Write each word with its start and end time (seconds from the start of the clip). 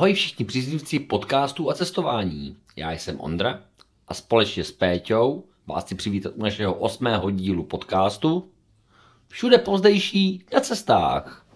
Ahoj 0.00 0.14
všichni 0.14 0.44
příznivci 0.44 0.98
podcastů 0.98 1.70
a 1.70 1.74
cestování. 1.74 2.56
Já 2.76 2.92
jsem 2.92 3.20
Ondra 3.20 3.62
a 4.08 4.14
společně 4.14 4.64
s 4.64 4.72
Péťou 4.72 5.44
vás 5.66 5.84
chci 5.84 5.94
přivítat 5.94 6.32
u 6.36 6.42
našeho 6.42 6.74
osmého 6.74 7.30
dílu 7.30 7.64
podcastu 7.64 8.52
Všude 9.28 9.58
pozdejší 9.58 10.44
na 10.52 10.60
cestách. 10.60 11.46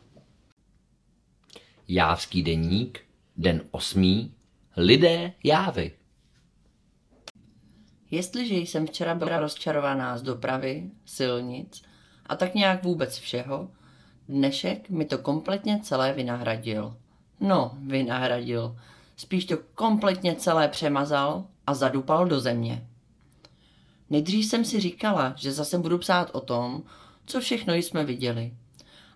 Jávský 1.89 2.43
deník, 2.43 3.01
den 3.37 3.63
osmý, 3.71 4.35
lidé 4.77 5.33
jávy. 5.45 5.93
Jestliže 8.11 8.55
jsem 8.55 8.87
včera 8.87 9.15
byla 9.15 9.39
rozčarovaná 9.39 10.19
z 10.19 10.23
dopravy, 10.23 10.91
silnic 11.05 11.83
a 12.27 12.37
tak 12.37 12.55
nějak 12.55 12.85
vůbec 12.85 13.19
všeho, 13.19 13.71
dnešek 14.29 14.91
mi 14.91 15.05
to 15.05 15.19
kompletně 15.19 15.81
celé 15.83 16.13
vynahradil. 16.13 16.97
No, 17.45 17.79
vynahradil. 17.87 18.77
Spíš 19.17 19.45
to 19.45 19.57
kompletně 19.75 20.35
celé 20.35 20.69
přemazal 20.69 21.45
a 21.67 21.75
zadupal 21.75 22.27
do 22.27 22.41
země. 22.41 22.87
Nejdřív 24.11 24.47
jsem 24.47 24.65
si 24.65 24.81
říkala, 24.81 25.35
že 25.37 25.53
zase 25.53 25.79
budu 25.79 25.99
psát 25.99 26.31
o 26.33 26.41
tom, 26.41 26.83
co 27.27 27.41
všechno 27.41 27.75
jsme 27.75 28.05
viděli. 28.05 28.55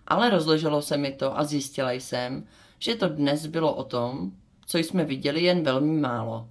Ale 0.07 0.29
rozleželo 0.29 0.81
se 0.81 0.97
mi 0.97 1.11
to 1.11 1.39
a 1.39 1.43
zjistila 1.43 1.91
jsem, 1.91 2.43
že 2.79 2.95
to 2.95 3.09
dnes 3.09 3.45
bylo 3.45 3.75
o 3.75 3.83
tom, 3.83 4.31
co 4.65 4.77
jsme 4.77 5.05
viděli 5.05 5.43
jen 5.43 5.63
velmi 5.63 5.99
málo. 5.99 6.49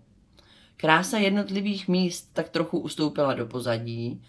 Krása 0.76 1.18
jednotlivých 1.18 1.88
míst 1.88 2.30
tak 2.32 2.48
trochu 2.48 2.78
ustoupila 2.78 3.34
do 3.34 3.46
pozadí 3.46 4.22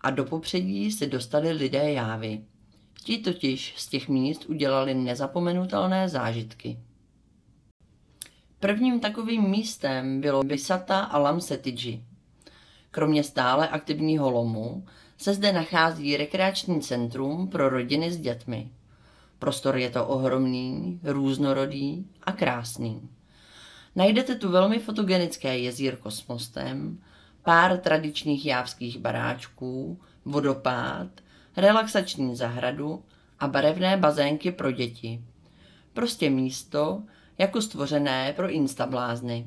a 0.00 0.10
do 0.10 0.24
popředí 0.24 0.92
se 0.92 1.06
dostali 1.06 1.52
lidé 1.52 1.92
jávy. 1.92 2.44
Ti 3.04 3.18
totiž 3.18 3.74
z 3.76 3.86
těch 3.86 4.08
míst 4.08 4.44
udělali 4.44 4.94
nezapomenutelné 4.94 6.08
zážitky. 6.08 6.78
Prvním 8.64 9.00
takovým 9.00 9.50
místem 9.50 10.20
bylo 10.20 10.42
Bisata 10.42 11.00
Alam 11.00 11.40
Setidži. 11.40 12.02
Kromě 12.90 13.24
stále 13.24 13.68
aktivního 13.68 14.30
lomu 14.30 14.84
se 15.18 15.34
zde 15.34 15.52
nachází 15.52 16.16
rekreační 16.16 16.80
centrum 16.80 17.48
pro 17.48 17.68
rodiny 17.68 18.12
s 18.12 18.16
dětmi. 18.16 18.70
Prostor 19.38 19.76
je 19.76 19.90
to 19.90 20.06
ohromný, 20.06 21.00
různorodý 21.02 22.06
a 22.22 22.32
krásný. 22.32 23.08
Najdete 23.96 24.34
tu 24.34 24.50
velmi 24.50 24.78
fotogenické 24.78 25.58
jezírko 25.58 26.10
s 26.10 26.26
mostem, 26.26 26.98
pár 27.42 27.78
tradičních 27.78 28.46
jávských 28.46 28.98
baráčků, 28.98 30.00
vodopád, 30.24 31.08
relaxační 31.56 32.36
zahradu 32.36 33.02
a 33.38 33.48
barevné 33.48 33.96
bazénky 33.96 34.52
pro 34.52 34.72
děti. 34.72 35.20
Prostě 35.92 36.30
místo, 36.30 37.02
jako 37.38 37.62
stvořené 37.62 38.32
pro 38.32 38.50
instablázny. 38.50 39.46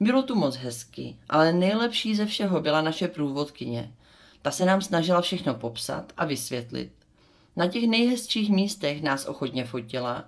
Bylo 0.00 0.22
tu 0.22 0.34
moc 0.34 0.56
hezky, 0.56 1.16
ale 1.28 1.52
nejlepší 1.52 2.14
ze 2.14 2.26
všeho 2.26 2.60
byla 2.60 2.80
naše 2.80 3.08
průvodkyně. 3.08 3.92
Ta 4.42 4.50
se 4.50 4.64
nám 4.64 4.82
snažila 4.82 5.20
všechno 5.20 5.54
popsat 5.54 6.12
a 6.16 6.24
vysvětlit. 6.24 6.92
Na 7.56 7.66
těch 7.66 7.88
nejhezčích 7.88 8.50
místech 8.50 9.02
nás 9.02 9.26
ochotně 9.26 9.64
fotila 9.64 10.24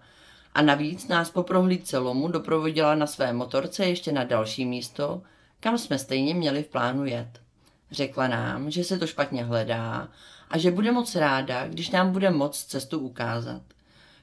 a 0.54 0.62
navíc 0.62 1.08
nás 1.08 1.30
po 1.30 1.42
prohlídce 1.42 1.98
lomu 1.98 2.28
doprovodila 2.28 2.94
na 2.94 3.06
své 3.06 3.32
motorce 3.32 3.86
ještě 3.86 4.12
na 4.12 4.24
další 4.24 4.64
místo, 4.64 5.22
kam 5.60 5.78
jsme 5.78 5.98
stejně 5.98 6.34
měli 6.34 6.62
v 6.62 6.68
plánu 6.68 7.04
jet. 7.04 7.40
Řekla 7.90 8.28
nám, 8.28 8.70
že 8.70 8.84
se 8.84 8.98
to 8.98 9.06
špatně 9.06 9.44
hledá 9.44 10.08
a 10.50 10.58
že 10.58 10.70
bude 10.70 10.92
moc 10.92 11.14
ráda, 11.14 11.68
když 11.68 11.90
nám 11.90 12.12
bude 12.12 12.30
moc 12.30 12.64
cestu 12.64 12.98
ukázat. 12.98 13.62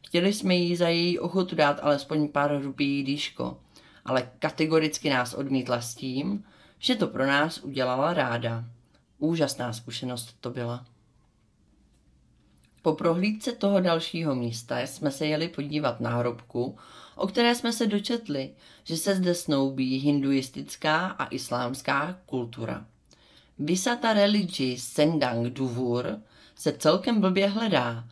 Chtěli 0.05 0.33
jsme 0.33 0.55
jí 0.55 0.75
za 0.75 0.89
její 0.89 1.19
ochotu 1.19 1.55
dát 1.55 1.79
alespoň 1.81 2.27
pár 2.27 2.61
rupí 2.61 3.03
díško, 3.03 3.59
ale 4.05 4.31
kategoricky 4.39 5.09
nás 5.09 5.33
odmítla 5.33 5.81
s 5.81 5.95
tím, 5.95 6.43
že 6.79 6.95
to 6.95 7.07
pro 7.07 7.27
nás 7.27 7.57
udělala 7.57 8.13
ráda. 8.13 8.65
Úžasná 9.17 9.73
zkušenost 9.73 10.35
to 10.39 10.49
byla. 10.49 10.85
Po 12.81 12.93
prohlídce 12.93 13.51
toho 13.51 13.79
dalšího 13.79 14.35
místa 14.35 14.79
jsme 14.79 15.11
se 15.11 15.25
jeli 15.25 15.47
podívat 15.47 15.99
na 15.99 16.09
hrobku, 16.09 16.77
o 17.15 17.27
které 17.27 17.55
jsme 17.55 17.73
se 17.73 17.87
dočetli, 17.87 18.53
že 18.83 18.97
se 18.97 19.15
zde 19.15 19.35
snoubí 19.35 19.97
hinduistická 19.97 21.07
a 21.07 21.25
islámská 21.25 22.19
kultura. 22.25 22.85
Visata 23.59 24.13
religi 24.13 24.77
Sendang 24.79 25.53
Duvur 25.53 26.19
se 26.55 26.71
celkem 26.71 27.21
blbě 27.21 27.47
hledá, 27.47 28.07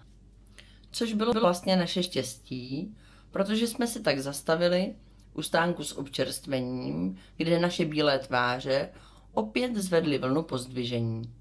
což 0.91 1.13
bylo 1.13 1.33
vlastně 1.33 1.75
naše 1.75 2.03
štěstí, 2.03 2.95
protože 3.31 3.67
jsme 3.67 3.87
se 3.87 3.99
tak 3.99 4.19
zastavili 4.19 4.95
u 5.33 5.41
stánku 5.41 5.83
s 5.83 5.97
občerstvením, 5.97 7.17
kde 7.37 7.59
naše 7.59 7.85
bílé 7.85 8.19
tváře 8.19 8.89
opět 9.33 9.75
zvedly 9.75 10.17
vlnu 10.17 10.43
pozdvižení. 10.43 11.33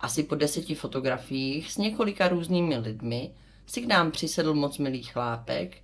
Asi 0.00 0.22
po 0.22 0.34
deseti 0.34 0.74
fotografiích 0.74 1.72
s 1.72 1.76
několika 1.76 2.28
různými 2.28 2.78
lidmi 2.78 3.34
si 3.66 3.82
k 3.82 3.86
nám 3.86 4.10
přisedl 4.10 4.54
moc 4.54 4.78
milý 4.78 5.02
chlápek, 5.02 5.76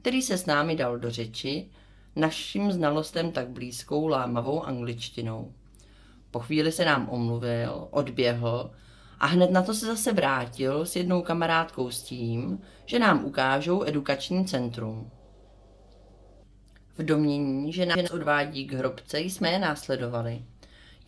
který 0.00 0.22
se 0.22 0.38
s 0.38 0.46
námi 0.46 0.76
dal 0.76 0.98
do 0.98 1.10
řeči, 1.10 1.68
naším 2.16 2.72
znalostem 2.72 3.32
tak 3.32 3.48
blízkou 3.48 4.06
lámavou 4.06 4.62
angličtinou. 4.62 5.52
Po 6.30 6.38
chvíli 6.38 6.72
se 6.72 6.84
nám 6.84 7.08
omluvil, 7.08 7.88
odběhl 7.90 8.70
a 9.22 9.26
hned 9.26 9.50
na 9.50 9.62
to 9.62 9.74
se 9.74 9.86
zase 9.86 10.12
vrátil 10.12 10.86
s 10.86 10.96
jednou 10.96 11.22
kamarádkou 11.22 11.90
s 11.90 12.02
tím, 12.02 12.60
že 12.86 12.98
nám 12.98 13.24
ukážou 13.24 13.84
edukační 13.84 14.44
centrum. 14.44 15.10
V 16.98 17.02
domění, 17.02 17.72
že 17.72 17.86
nás 17.86 18.10
odvádí 18.10 18.66
k 18.66 18.72
hrobce, 18.72 19.20
jsme 19.20 19.50
je 19.50 19.58
následovali. 19.58 20.42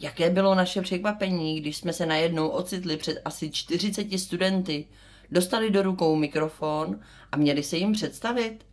Jaké 0.00 0.30
bylo 0.30 0.54
naše 0.54 0.82
překvapení, 0.82 1.60
když 1.60 1.76
jsme 1.76 1.92
se 1.92 2.06
najednou 2.06 2.48
ocitli 2.48 2.96
před 2.96 3.20
asi 3.24 3.50
40 3.50 4.18
studenty, 4.18 4.86
dostali 5.30 5.70
do 5.70 5.82
rukou 5.82 6.16
mikrofon 6.16 7.00
a 7.32 7.36
měli 7.36 7.62
se 7.62 7.76
jim 7.76 7.92
představit? 7.92 8.66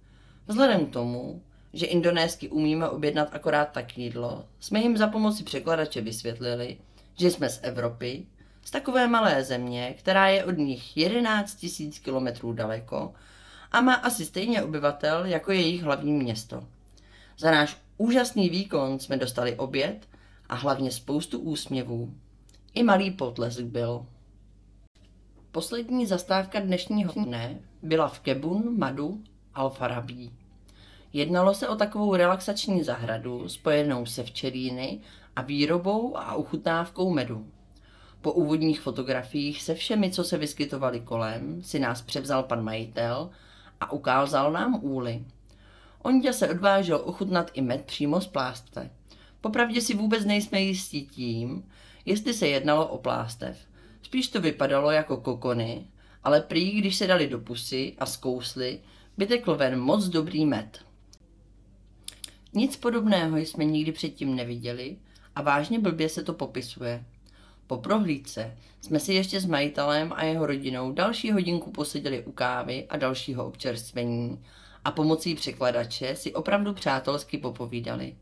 Vzhledem 0.47 0.85
k 0.85 0.94
tomu, 0.94 1.41
že 1.73 1.85
indonésky 1.85 2.50
umíme 2.50 2.90
objednat 2.90 3.29
akorát 3.31 3.72
tak 3.72 3.97
jídlo, 3.97 4.46
jsme 4.59 4.79
jim 4.79 4.97
za 4.97 5.08
pomoci 5.08 5.44
překladače 5.44 6.02
vysvětlili, 6.02 6.78
že 7.19 7.31
jsme 7.31 7.50
z 7.50 7.59
Evropy, 7.63 8.25
z 8.64 8.72
takové 8.72 9.08
malé 9.08 9.44
země, 9.44 9.96
která 9.98 10.28
je 10.28 10.46
od 10.46 10.58
nich 10.58 10.98
11 10.98 11.66
000 11.80 11.92
kilometrů 12.04 12.54
daleko 12.54 13.14
a 13.72 13.82
má 13.82 13.94
asi 13.94 14.26
stejně 14.26 14.64
obyvatel 14.64 15.26
jako 15.26 15.52
jejich 15.52 15.84
hlavní 15.84 16.14
město. 16.14 16.64
Za 17.38 17.52
náš 17.52 17.78
úžasný 17.98 18.50
výkon 18.50 19.00
jsme 19.00 19.18
dostali 19.18 19.56
oběd 19.56 20.10
a 20.50 20.56
hlavně 20.56 20.92
spoustu 20.92 21.40
úsměvů. 21.40 22.14
I 22.74 22.84
malý 22.84 23.12
potlesk 23.12 23.62
byl. 23.62 24.06
Poslední 25.52 26.06
zastávka 26.06 26.60
dnešního 26.60 27.14
dne 27.14 27.60
byla 27.82 28.08
v 28.08 28.20
Kebun 28.20 28.78
Madu 28.78 29.24
Al-Farabi. 29.56 30.32
Jednalo 31.14 31.54
se 31.54 31.70
o 31.70 31.76
takovou 31.76 32.16
relaxační 32.16 32.84
zahradu 32.84 33.50
spojenou 33.50 34.06
se 34.06 34.24
včelíny 34.24 35.00
a 35.36 35.42
výrobou 35.42 36.18
a 36.18 36.36
uchutnávkou 36.36 37.14
medu. 37.14 37.48
Po 38.22 38.32
úvodních 38.32 38.82
fotografiích 38.82 39.62
se 39.62 39.76
všemi, 39.76 40.12
co 40.12 40.24
se 40.24 40.38
vyskytovali 40.38 41.00
kolem, 41.00 41.64
si 41.64 41.80
nás 41.80 42.02
převzal 42.02 42.44
pan 42.44 42.64
majitel 42.64 43.30
a 43.80 43.92
ukázal 43.92 44.52
nám 44.52 44.80
úly. 44.84 45.26
Ondě 46.02 46.34
se 46.34 46.50
odvážel 46.50 47.02
ochutnat 47.06 47.52
i 47.54 47.62
med 47.62 47.86
přímo 47.86 48.22
z 48.22 48.28
plástve. 48.28 48.90
Popravdě 49.42 49.82
si 49.82 49.94
vůbec 49.94 50.26
nejsme 50.26 50.62
jistí 50.62 51.06
tím, 51.06 51.70
jestli 52.06 52.34
se 52.34 52.48
jednalo 52.48 52.88
o 52.88 52.98
plástev. 52.98 53.58
Spíš 54.02 54.28
to 54.28 54.42
vypadalo 54.42 54.92
jako 54.92 55.18
kokony, 55.18 55.88
ale 56.24 56.42
prý, 56.42 56.72
když 56.72 56.96
se 56.96 57.08
dali 57.08 57.28
do 57.28 57.40
pusy 57.40 57.96
a 57.98 58.06
zkousli, 58.06 58.80
vytekl 59.18 59.56
ven 59.56 59.80
moc 59.80 60.08
dobrý 60.08 60.46
med. 60.46 60.80
Nic 62.53 62.78
podobného 62.78 63.38
jsme 63.38 63.66
nikdy 63.66 63.91
předtím 63.91 64.35
neviděli 64.35 64.97
a 65.35 65.41
vážně 65.41 65.79
blbě 65.79 66.09
se 66.09 66.23
to 66.23 66.34
popisuje. 66.34 67.06
Po 67.72 67.78
prohlídce 67.78 68.58
jsme 68.82 69.00
si 69.00 69.14
ještě 69.14 69.40
s 69.40 69.46
majitelem 69.46 70.14
a 70.16 70.23
jeho 70.23 70.46
rodinou 70.46 70.91
další 70.91 71.32
hodinku 71.32 71.72
poseděli 71.72 72.23
u 72.23 72.32
kávy 72.32 72.85
a 72.90 72.97
dalšího 72.97 73.46
občerstvení 73.46 74.44
a 74.85 74.91
pomocí 74.91 75.35
překladače 75.35 76.16
si 76.16 76.34
opravdu 76.34 76.73
přátelsky 76.73 77.38
popovídali. 77.38 78.16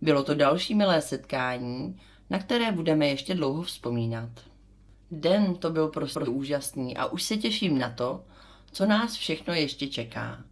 Bylo 0.00 0.22
to 0.22 0.34
další 0.34 0.74
milé 0.74 1.02
setkání, 1.02 2.00
na 2.30 2.38
které 2.38 2.72
budeme 2.72 3.06
ještě 3.06 3.34
dlouho 3.34 3.62
vzpomínat. 3.62 4.30
Den 5.10 5.54
to 5.54 5.70
byl 5.70 5.88
prostě 5.88 6.20
úžasný 6.20 6.96
a 6.96 7.06
už 7.06 7.22
se 7.22 7.36
těším 7.36 7.78
na 7.78 7.90
to, 7.90 8.24
co 8.72 8.86
nás 8.86 9.14
všechno 9.14 9.54
ještě 9.54 9.86
čeká. 9.86 10.44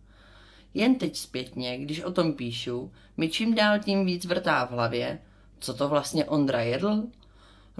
Jen 0.74 0.94
teď 0.94 1.16
zpětně, 1.16 1.78
když 1.78 2.00
o 2.00 2.12
tom 2.12 2.32
píšu, 2.32 2.92
mi 3.16 3.28
čím 3.28 3.54
dál 3.54 3.78
tím 3.78 4.06
víc 4.06 4.24
vrtá 4.24 4.64
v 4.66 4.70
hlavě, 4.70 5.18
co 5.58 5.74
to 5.74 5.88
vlastně 5.88 6.24
Ondra 6.24 6.60
jedl? 6.60 7.02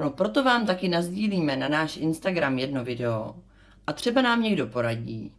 No 0.01 0.11
proto 0.11 0.45
vám 0.45 0.67
taky 0.67 0.89
nazdílíme 0.89 1.57
na 1.57 1.69
náš 1.69 1.97
Instagram 1.97 2.59
jedno 2.59 2.85
video 2.85 3.35
a 3.87 3.93
třeba 3.93 4.23
nám 4.23 4.43
někdo 4.43 4.67
poradí. 4.67 5.33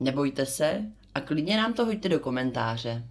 Nebojte 0.00 0.46
se 0.46 0.84
a 1.14 1.20
klidně 1.20 1.56
nám 1.56 1.72
to 1.72 1.84
hoďte 1.84 2.08
do 2.08 2.20
komentáře. 2.20 3.04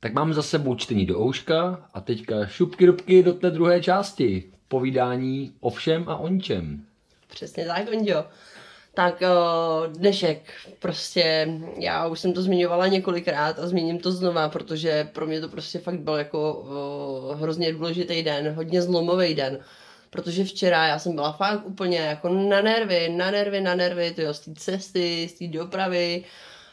Tak 0.00 0.12
máme 0.12 0.34
za 0.34 0.42
sebou 0.42 0.74
čtení 0.74 1.06
do 1.06 1.20
ouška 1.20 1.88
a 1.94 2.00
teďka 2.00 2.46
šupky 2.46 2.86
dubky 2.86 3.22
do 3.22 3.32
té 3.32 3.50
druhé 3.50 3.82
části. 3.82 4.52
Povídání 4.68 5.52
o 5.60 5.70
všem 5.70 6.08
a 6.08 6.16
o 6.16 6.28
ničem. 6.28 6.84
Přesně 7.26 7.66
tak, 7.66 7.88
Ondio. 7.92 8.24
Tak 8.96 9.22
o, 9.22 9.86
dnešek, 9.86 10.52
prostě 10.78 11.48
já 11.78 12.06
už 12.06 12.20
jsem 12.20 12.32
to 12.32 12.42
zmiňovala 12.42 12.86
několikrát 12.86 13.58
a 13.58 13.66
zmíním 13.66 13.98
to 13.98 14.12
znova, 14.12 14.48
protože 14.48 15.08
pro 15.12 15.26
mě 15.26 15.40
to 15.40 15.48
prostě 15.48 15.78
fakt 15.78 16.00
byl 16.00 16.14
jako 16.14 16.52
o, 16.52 17.34
hrozně 17.34 17.72
důležitý 17.72 18.22
den, 18.22 18.54
hodně 18.54 18.82
zlomový 18.82 19.34
den. 19.34 19.58
Protože 20.10 20.44
včera 20.44 20.86
já 20.86 20.98
jsem 20.98 21.14
byla 21.14 21.32
fakt 21.32 21.66
úplně 21.66 21.98
jako 21.98 22.28
na 22.28 22.60
nervy, 22.60 23.08
na 23.08 23.30
nervy, 23.30 23.60
na 23.60 23.74
nervy, 23.74 24.10
tyjo, 24.10 24.34
z 24.34 24.40
té 24.40 24.54
cesty, 24.54 25.28
z 25.28 25.38
té 25.38 25.46
dopravy, 25.46 26.24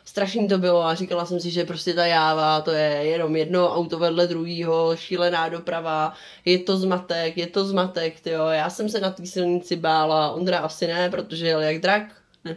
strašný 0.05 0.47
to 0.47 0.57
bylo 0.57 0.85
a 0.85 0.95
říkala 0.95 1.25
jsem 1.25 1.39
si, 1.39 1.51
že 1.51 1.65
prostě 1.65 1.93
ta 1.93 2.05
jáva, 2.05 2.61
to 2.61 2.71
je 2.71 2.89
jenom 2.89 3.35
jedno 3.35 3.75
auto 3.75 3.99
vedle 3.99 4.27
druhého, 4.27 4.95
šílená 4.95 5.49
doprava, 5.49 6.13
je 6.45 6.59
to 6.59 6.77
zmatek, 6.77 7.37
je 7.37 7.47
to 7.47 7.65
zmatek, 7.65 8.19
tyjo. 8.19 8.47
Já 8.47 8.69
jsem 8.69 8.89
se 8.89 8.99
na 8.99 9.11
té 9.11 9.25
silnici 9.25 9.75
bála, 9.75 10.31
Ondra 10.31 10.59
asi 10.59 10.87
ne, 10.87 11.09
protože 11.09 11.47
jel 11.47 11.61
jak 11.61 11.81
drak, 11.81 12.03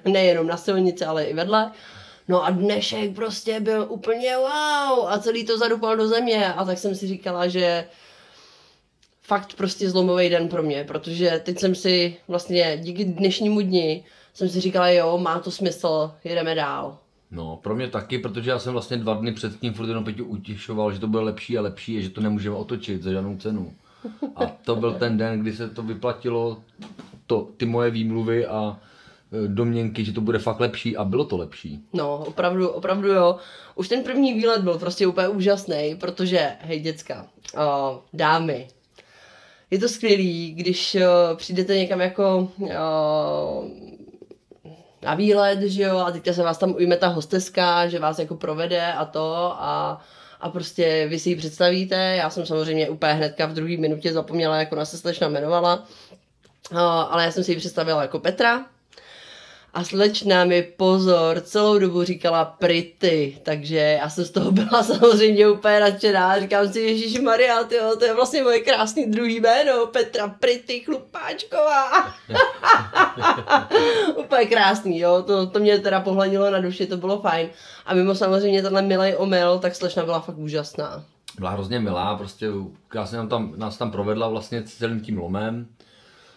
nejenom 0.04 0.46
na 0.46 0.56
silnici, 0.56 1.04
ale 1.04 1.24
i 1.24 1.34
vedle. 1.34 1.72
No 2.28 2.44
a 2.44 2.50
dnešek 2.50 3.14
prostě 3.14 3.60
byl 3.60 3.86
úplně 3.88 4.36
wow 4.36 5.08
a 5.08 5.18
celý 5.18 5.46
to 5.46 5.58
zadupal 5.58 5.96
do 5.96 6.08
země 6.08 6.52
a 6.52 6.64
tak 6.64 6.78
jsem 6.78 6.94
si 6.94 7.06
říkala, 7.06 7.48
že 7.48 7.88
fakt 9.22 9.54
prostě 9.54 9.90
zlomový 9.90 10.28
den 10.28 10.48
pro 10.48 10.62
mě, 10.62 10.84
protože 10.84 11.40
teď 11.44 11.58
jsem 11.58 11.74
si 11.74 12.16
vlastně 12.28 12.78
díky 12.80 13.04
dnešnímu 13.04 13.60
dni 13.60 14.04
jsem 14.34 14.48
si 14.48 14.60
říkala, 14.60 14.88
jo, 14.88 15.18
má 15.18 15.38
to 15.38 15.50
smysl, 15.50 16.14
jedeme 16.24 16.54
dál. 16.54 16.98
No, 17.36 17.56
pro 17.62 17.74
mě 17.74 17.88
taky, 17.88 18.18
protože 18.18 18.50
já 18.50 18.58
jsem 18.58 18.72
vlastně 18.72 18.96
dva 18.96 19.14
dny 19.14 19.32
předtím 19.32 19.74
furt 19.74 19.88
jenom 19.88 20.04
Peťu 20.04 20.24
utěšoval, 20.24 20.92
že 20.92 21.00
to 21.00 21.06
bude 21.06 21.22
lepší 21.22 21.58
a 21.58 21.62
lepší 21.62 21.98
a 21.98 22.00
že 22.00 22.10
to 22.10 22.20
nemůžeme 22.20 22.56
otočit 22.56 23.02
za 23.02 23.10
žádnou 23.10 23.36
cenu. 23.36 23.72
A 24.36 24.46
to 24.46 24.76
byl 24.76 24.94
ten 24.94 25.16
den, 25.16 25.40
kdy 25.40 25.52
se 25.52 25.70
to 25.70 25.82
vyplatilo, 25.82 26.62
to, 27.26 27.48
ty 27.56 27.66
moje 27.66 27.90
výmluvy 27.90 28.46
a 28.46 28.80
e, 29.44 29.48
domněnky, 29.48 30.04
že 30.04 30.12
to 30.12 30.20
bude 30.20 30.38
fakt 30.38 30.60
lepší 30.60 30.96
a 30.96 31.04
bylo 31.04 31.24
to 31.24 31.36
lepší. 31.36 31.80
No, 31.92 32.24
opravdu, 32.26 32.68
opravdu 32.68 33.08
jo. 33.08 33.36
Už 33.74 33.88
ten 33.88 34.02
první 34.02 34.34
výlet 34.34 34.62
byl 34.62 34.78
prostě 34.78 35.06
úplně 35.06 35.28
úžasný, 35.28 35.96
protože, 36.00 36.52
hej 36.60 36.80
děcka, 36.80 37.26
o, 37.58 38.02
dámy, 38.12 38.68
je 39.70 39.78
to 39.78 39.88
skvělý, 39.88 40.54
když 40.54 40.94
o, 40.94 41.36
přijdete 41.36 41.76
někam 41.78 42.00
jako 42.00 42.52
o, 42.78 43.64
na 45.06 45.14
výlet, 45.14 45.62
že 45.62 45.82
jo, 45.82 45.98
a 45.98 46.10
teďka 46.10 46.32
se 46.32 46.42
vás 46.42 46.58
tam 46.58 46.74
ujme 46.74 46.96
ta 46.96 47.08
hosteska, 47.08 47.88
že 47.88 47.98
vás 47.98 48.18
jako 48.18 48.34
provede 48.34 48.92
a 48.92 49.04
to 49.04 49.54
a, 49.58 50.00
a 50.40 50.48
prostě 50.50 51.06
vy 51.08 51.18
si 51.18 51.28
ji 51.30 51.36
představíte, 51.36 52.16
já 52.16 52.30
jsem 52.30 52.46
samozřejmě 52.46 52.90
úplně 52.90 53.12
hnedka 53.12 53.46
v 53.46 53.52
druhé 53.52 53.76
minutě 53.76 54.12
zapomněla, 54.12 54.56
jak 54.56 54.72
ona 54.72 54.84
se 54.84 54.98
slečna 54.98 55.26
jmenovala, 55.26 55.84
ale 57.10 57.24
já 57.24 57.30
jsem 57.30 57.44
si 57.44 57.52
ji 57.52 57.56
představila 57.56 58.02
jako 58.02 58.18
Petra, 58.18 58.64
a 59.76 59.84
slečna 59.84 60.44
mi 60.44 60.62
pozor 60.62 61.40
celou 61.40 61.78
dobu 61.78 62.04
říkala 62.04 62.44
Pretty, 62.44 63.38
takže 63.42 63.76
já 63.76 64.08
jsem 64.08 64.24
z 64.24 64.30
toho 64.30 64.52
byla 64.52 64.82
samozřejmě 64.82 65.48
úplně 65.48 65.80
nadšená. 65.80 66.40
Říkám 66.40 66.68
si, 66.68 66.80
Ježíš 66.80 67.20
Maria, 67.20 67.64
tyjo, 67.64 67.96
to 67.96 68.04
je 68.04 68.14
vlastně 68.14 68.42
moje 68.42 68.60
krásný 68.60 69.10
druhý 69.10 69.40
jméno, 69.40 69.86
Petra 69.86 70.28
Pretty 70.28 70.80
Chlupáčková. 70.80 71.90
úplně 74.16 74.46
krásný, 74.46 74.98
jo, 74.98 75.22
to, 75.22 75.46
to 75.46 75.58
mě 75.58 75.78
teda 75.78 76.00
pohladilo 76.00 76.50
na 76.50 76.60
duši, 76.60 76.86
to 76.86 76.96
bylo 76.96 77.20
fajn. 77.20 77.48
A 77.86 77.94
mimo 77.94 78.14
samozřejmě 78.14 78.62
tenhle 78.62 78.82
milý 78.82 79.14
omyl, 79.14 79.58
tak 79.58 79.74
slečna 79.74 80.04
byla 80.04 80.20
fakt 80.20 80.38
úžasná. 80.38 81.04
Byla 81.38 81.50
hrozně 81.50 81.80
milá, 81.80 82.16
prostě 82.16 82.48
krásně 82.88 83.18
nám 83.18 83.28
tam, 83.28 83.52
nás 83.56 83.76
tam 83.76 83.90
provedla 83.90 84.28
vlastně 84.28 84.62
celým 84.62 85.00
tím 85.00 85.18
lomem 85.18 85.66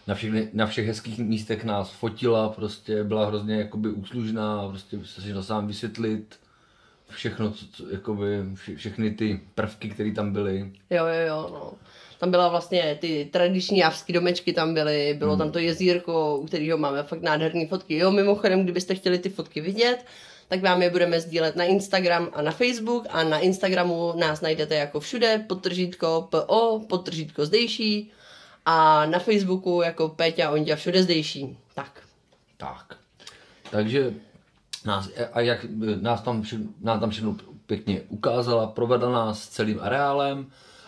na, 0.06 0.14
všechny, 0.14 0.48
na 0.52 0.66
všech 0.66 0.86
hezkých 0.86 1.18
místech 1.18 1.64
nás 1.64 1.90
fotila, 1.90 2.48
prostě 2.48 3.04
byla 3.04 3.26
hrozně 3.26 3.54
jakoby 3.54 3.88
úslužná, 3.88 4.68
prostě 4.68 4.98
se 4.98 5.14
snažila 5.14 5.42
sám 5.42 5.66
vysvětlit 5.66 6.38
všechno, 7.10 7.50
co, 7.50 7.64
co, 7.72 7.90
jakoby, 7.90 8.26
vše, 8.54 8.76
všechny 8.76 9.10
ty 9.10 9.40
prvky, 9.54 9.88
které 9.88 10.12
tam 10.12 10.32
byly. 10.32 10.72
Jo, 10.90 11.06
jo, 11.06 11.26
jo, 11.28 11.48
no. 11.52 11.72
Tam 12.18 12.30
byla 12.30 12.48
vlastně 12.48 12.98
ty 13.00 13.28
tradiční 13.32 13.78
javské 13.78 14.12
domečky 14.12 14.52
tam 14.52 14.74
byly, 14.74 15.16
bylo 15.18 15.30
hmm. 15.30 15.38
tam 15.38 15.52
to 15.52 15.58
jezírko, 15.58 16.36
u 16.36 16.46
kterého 16.46 16.78
máme 16.78 17.02
fakt 17.02 17.22
nádherné 17.22 17.66
fotky. 17.66 17.98
Jo, 17.98 18.10
mimochodem, 18.10 18.62
kdybyste 18.62 18.94
chtěli 18.94 19.18
ty 19.18 19.28
fotky 19.28 19.60
vidět, 19.60 20.04
tak 20.48 20.62
vám 20.62 20.82
je 20.82 20.90
budeme 20.90 21.20
sdílet 21.20 21.56
na 21.56 21.64
Instagram 21.64 22.28
a 22.32 22.42
na 22.42 22.50
Facebook 22.50 23.06
a 23.10 23.24
na 23.24 23.38
Instagramu 23.38 24.12
nás 24.16 24.40
najdete 24.40 24.74
jako 24.74 25.00
všude, 25.00 25.44
podtržítko 25.48 26.28
PO, 26.30 26.80
podtržítko 26.88 27.46
zdejší 27.46 28.12
a 28.66 29.06
na 29.06 29.18
Facebooku 29.18 29.82
jako 29.82 30.08
Péťa 30.08 30.50
Ondě 30.50 30.76
všude 30.76 31.02
zdejší. 31.02 31.58
Tak. 31.74 32.00
Tak. 32.56 32.96
Takže 33.70 34.14
nás, 34.84 35.08
a 35.32 35.40
jak 35.40 35.66
nás 36.00 36.22
tam, 36.22 36.44
nás 36.80 37.00
tam 37.00 37.10
všechno 37.10 37.36
pěkně 37.66 38.00
ukázala, 38.08 38.66
provedla 38.66 39.12
nás 39.12 39.48
celým 39.48 39.80
areálem 39.80 40.46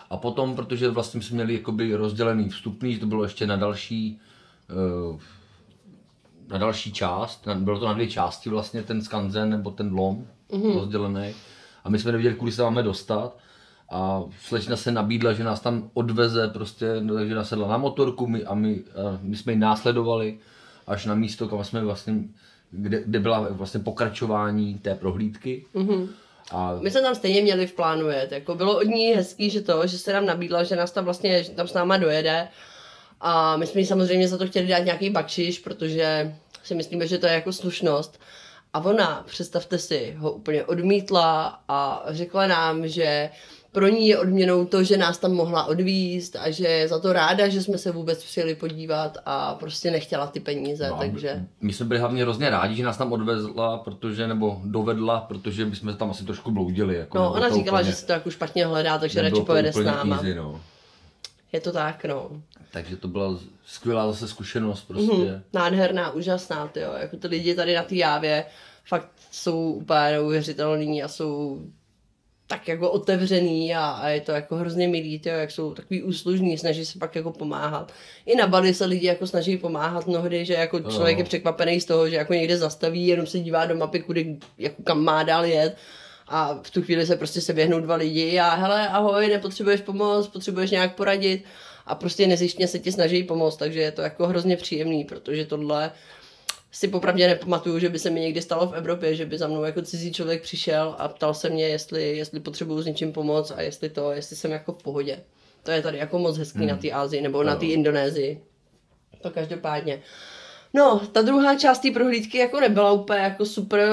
a 0.09 0.17
potom, 0.17 0.55
protože 0.55 0.89
vlastně 0.89 1.21
jsme 1.21 1.35
měli 1.35 1.53
jakoby 1.53 1.95
rozdělený 1.95 2.49
vstupný, 2.49 2.99
to 2.99 3.05
bylo 3.05 3.23
ještě 3.23 3.47
na 3.47 3.55
další 3.55 4.19
eh, 4.69 5.19
na 6.47 6.57
další 6.57 6.93
část, 6.93 7.47
bylo 7.55 7.79
to 7.79 7.85
na 7.85 7.93
dvě 7.93 8.07
části 8.07 8.49
vlastně, 8.49 8.83
ten 8.83 9.01
skanzen 9.01 9.49
nebo 9.49 9.71
ten 9.71 9.93
lom 9.93 10.27
mm-hmm. 10.51 10.73
rozdělený 10.73 11.35
a 11.83 11.89
my 11.89 11.99
jsme 11.99 12.11
nevěděli, 12.11 12.35
kudy 12.35 12.51
se 12.51 12.63
máme 12.63 12.83
dostat 12.83 13.37
a 13.93 14.23
slečna 14.41 14.75
se 14.75 14.91
nabídla, 14.91 15.33
že 15.33 15.43
nás 15.43 15.59
tam 15.59 15.89
odveze, 15.93 16.47
prostě, 16.47 16.95
no, 16.99 17.15
takže 17.15 17.35
nás 17.35 17.49
sedla 17.49 17.67
na 17.67 17.77
motorku 17.77 18.27
my, 18.27 18.43
a 18.43 18.53
my, 18.53 18.75
a 18.75 19.19
my 19.21 19.37
jsme 19.37 19.51
ji 19.51 19.59
následovali 19.59 20.39
až 20.87 21.05
na 21.05 21.15
místo, 21.15 21.47
kam 21.47 21.63
jsme 21.63 21.81
vlastně, 21.81 22.13
kde, 22.71 23.03
kde 23.05 23.19
byla 23.19 23.47
vlastně 23.49 23.79
pokračování 23.79 24.79
té 24.79 24.95
prohlídky. 24.95 25.65
Mm-hmm. 25.75 26.07
A... 26.51 26.77
My 26.81 26.91
jsme 26.91 27.01
tam 27.01 27.15
stejně 27.15 27.41
měli 27.41 27.67
v 27.67 27.73
plánu 27.73 28.09
jet. 28.09 28.31
Jako 28.31 28.55
bylo 28.55 28.77
od 28.77 28.87
ní 28.87 29.13
hezký, 29.13 29.49
že 29.49 29.61
to, 29.61 29.87
že 29.87 29.97
se 29.97 30.13
nám 30.13 30.25
nabídla, 30.25 30.63
že 30.63 30.75
nás 30.75 30.91
tam 30.91 31.05
vlastně, 31.05 31.43
že 31.43 31.51
tam 31.51 31.67
s 31.67 31.73
náma 31.73 31.97
dojede. 31.97 32.47
A 33.21 33.57
my 33.57 33.67
jsme 33.67 33.81
jí 33.81 33.87
samozřejmě 33.87 34.27
za 34.27 34.37
to 34.37 34.47
chtěli 34.47 34.67
dát 34.67 34.79
nějaký 34.79 35.09
bakšiš, 35.09 35.59
protože 35.59 36.35
si 36.63 36.75
myslíme, 36.75 37.07
že 37.07 37.17
to 37.17 37.27
je 37.27 37.33
jako 37.33 37.53
slušnost. 37.53 38.19
A 38.73 38.79
ona, 38.79 39.23
představte 39.27 39.77
si, 39.77 40.15
ho 40.17 40.31
úplně 40.31 40.63
odmítla 40.63 41.59
a 41.67 42.03
řekla 42.07 42.47
nám, 42.47 42.87
že 42.87 43.29
pro 43.73 43.87
ní 43.87 44.07
je 44.07 44.19
odměnou 44.19 44.65
to, 44.65 44.83
že 44.83 44.97
nás 44.97 45.17
tam 45.17 45.31
mohla 45.31 45.65
odvízt 45.65 46.35
a 46.35 46.51
že 46.51 46.67
je 46.67 46.87
za 46.87 46.99
to 46.99 47.13
ráda, 47.13 47.47
že 47.47 47.63
jsme 47.63 47.77
se 47.77 47.91
vůbec 47.91 48.23
přijeli 48.23 48.55
podívat 48.55 49.17
a 49.25 49.55
prostě 49.55 49.91
nechtěla 49.91 50.27
ty 50.27 50.39
peníze, 50.39 50.89
no, 50.89 50.97
takže... 50.97 51.45
My 51.61 51.73
jsme 51.73 51.85
byli 51.85 51.99
hlavně 51.99 52.23
hrozně 52.23 52.49
rádi, 52.49 52.75
že 52.75 52.83
nás 52.83 52.97
tam 52.97 53.13
odvezla, 53.13 53.77
protože, 53.77 54.27
nebo 54.27 54.61
dovedla, 54.63 55.21
protože 55.21 55.65
bychom 55.65 55.95
tam 55.95 56.09
asi 56.09 56.25
trošku 56.25 56.51
bloudili. 56.51 56.95
Jako, 56.95 57.17
no, 57.17 57.33
ona 57.33 57.49
říkala, 57.49 57.79
úplně, 57.79 57.91
že 57.91 57.97
se 57.97 58.05
to 58.05 58.13
jako 58.13 58.31
špatně 58.31 58.65
hledá, 58.65 58.97
takže 58.97 59.21
radši 59.21 59.41
pojede 59.41 59.73
s 59.73 59.77
náma. 59.77 60.15
Easy, 60.15 60.35
no. 60.35 60.61
Je 61.51 61.59
to 61.59 61.71
tak, 61.71 62.05
no. 62.05 62.29
Takže 62.71 62.97
to 62.97 63.07
byla 63.07 63.37
skvělá 63.65 64.11
zase 64.11 64.27
zkušenost 64.27 64.81
prostě. 64.81 65.11
Mm-hmm. 65.11 65.41
Nádherná, 65.53 66.11
úžasná, 66.11 66.67
ty 66.67 66.79
jo. 66.79 66.93
Jako 66.99 67.17
ty 67.17 67.27
lidi 67.27 67.55
tady 67.55 67.75
na 67.75 67.83
té 67.83 67.95
jávě 67.95 68.45
fakt 68.85 69.09
jsou 69.31 69.71
úplně 69.71 70.11
neuvěřitelný 70.11 71.03
a 71.03 71.07
jsou 71.07 71.61
tak 72.53 72.67
jako 72.67 72.91
otevřený 72.91 73.75
a, 73.75 73.85
a 73.85 74.09
je 74.09 74.21
to 74.21 74.31
jako 74.31 74.55
hrozně 74.55 74.87
milý, 74.87 75.19
tyjo, 75.19 75.35
jak 75.35 75.51
jsou 75.51 75.73
takový 75.73 76.03
úslužní, 76.03 76.57
snaží 76.57 76.85
se 76.85 76.99
pak 76.99 77.15
jako 77.15 77.31
pomáhat. 77.31 77.93
I 78.25 78.35
na 78.35 78.47
Bali 78.47 78.73
se 78.73 78.85
lidi 78.85 79.07
jako 79.07 79.27
snaží 79.27 79.57
pomáhat 79.57 80.07
mnohdy, 80.07 80.45
že 80.45 80.53
jako 80.53 80.79
člověk 80.79 81.17
je 81.17 81.23
překvapený 81.23 81.81
z 81.81 81.85
toho, 81.85 82.09
že 82.09 82.15
jako 82.15 82.33
někde 82.33 82.57
zastaví, 82.57 83.07
jenom 83.07 83.27
se 83.27 83.39
dívá 83.39 83.65
do 83.65 83.75
mapy, 83.75 83.99
kudy, 83.99 84.37
jako 84.57 84.83
kam 84.83 85.03
má 85.03 85.23
dál 85.23 85.45
jet. 85.45 85.77
A 86.27 86.59
v 86.63 86.71
tu 86.71 86.81
chvíli 86.81 87.05
se 87.05 87.15
prostě 87.15 87.41
se 87.41 87.53
běhnou 87.53 87.79
dva 87.79 87.95
lidi. 87.95 88.39
A 88.39 88.53
hele, 88.55 88.87
ahoj, 88.87 89.27
nepotřebuješ 89.27 89.81
pomoc, 89.81 90.27
potřebuješ 90.27 90.71
nějak 90.71 90.95
poradit? 90.95 91.43
A 91.85 91.95
prostě 91.95 92.27
nezištně 92.27 92.67
se 92.67 92.79
ti 92.79 92.91
snaží 92.91 93.23
pomoct, 93.23 93.57
takže 93.57 93.79
je 93.79 93.91
to 93.91 94.01
jako 94.01 94.27
hrozně 94.27 94.57
příjemný, 94.57 95.03
protože 95.03 95.45
tohle 95.45 95.91
si 96.73 96.87
popravdě 96.87 97.27
nepamatuju, 97.27 97.79
že 97.79 97.89
by 97.89 97.99
se 97.99 98.09
mi 98.09 98.19
někdy 98.19 98.41
stalo 98.41 98.67
v 98.67 98.73
Evropě, 98.73 99.15
že 99.15 99.25
by 99.25 99.37
za 99.37 99.47
mnou 99.47 99.63
jako 99.63 99.81
cizí 99.81 100.13
člověk 100.13 100.41
přišel 100.41 100.95
a 100.97 101.07
ptal 101.07 101.33
se 101.33 101.49
mě, 101.49 101.67
jestli, 101.67 102.17
jestli 102.17 102.39
potřebuju 102.39 102.81
s 102.81 102.85
něčím 102.85 103.13
pomoct 103.13 103.51
a 103.51 103.61
jestli 103.61 103.89
to, 103.89 104.11
jestli 104.11 104.35
jsem 104.35 104.51
jako 104.51 104.71
v 104.73 104.83
pohodě. 104.83 105.19
To 105.63 105.71
je 105.71 105.81
tady 105.81 105.97
jako 105.97 106.19
moc 106.19 106.37
hezký 106.37 106.59
hmm. 106.59 106.67
na 106.67 106.77
té 106.77 106.91
Ázii 106.91 107.21
nebo 107.21 107.43
no. 107.43 107.49
na 107.49 107.55
té 107.55 107.65
Indonésii. 107.65 108.43
To 109.21 109.29
každopádně. 109.29 110.01
No, 110.73 111.01
ta 111.11 111.21
druhá 111.21 111.55
část 111.55 111.79
té 111.79 111.91
prohlídky 111.91 112.37
jako 112.37 112.59
nebyla 112.59 112.91
úplně 112.91 113.19
jako 113.19 113.45
super 113.45 113.89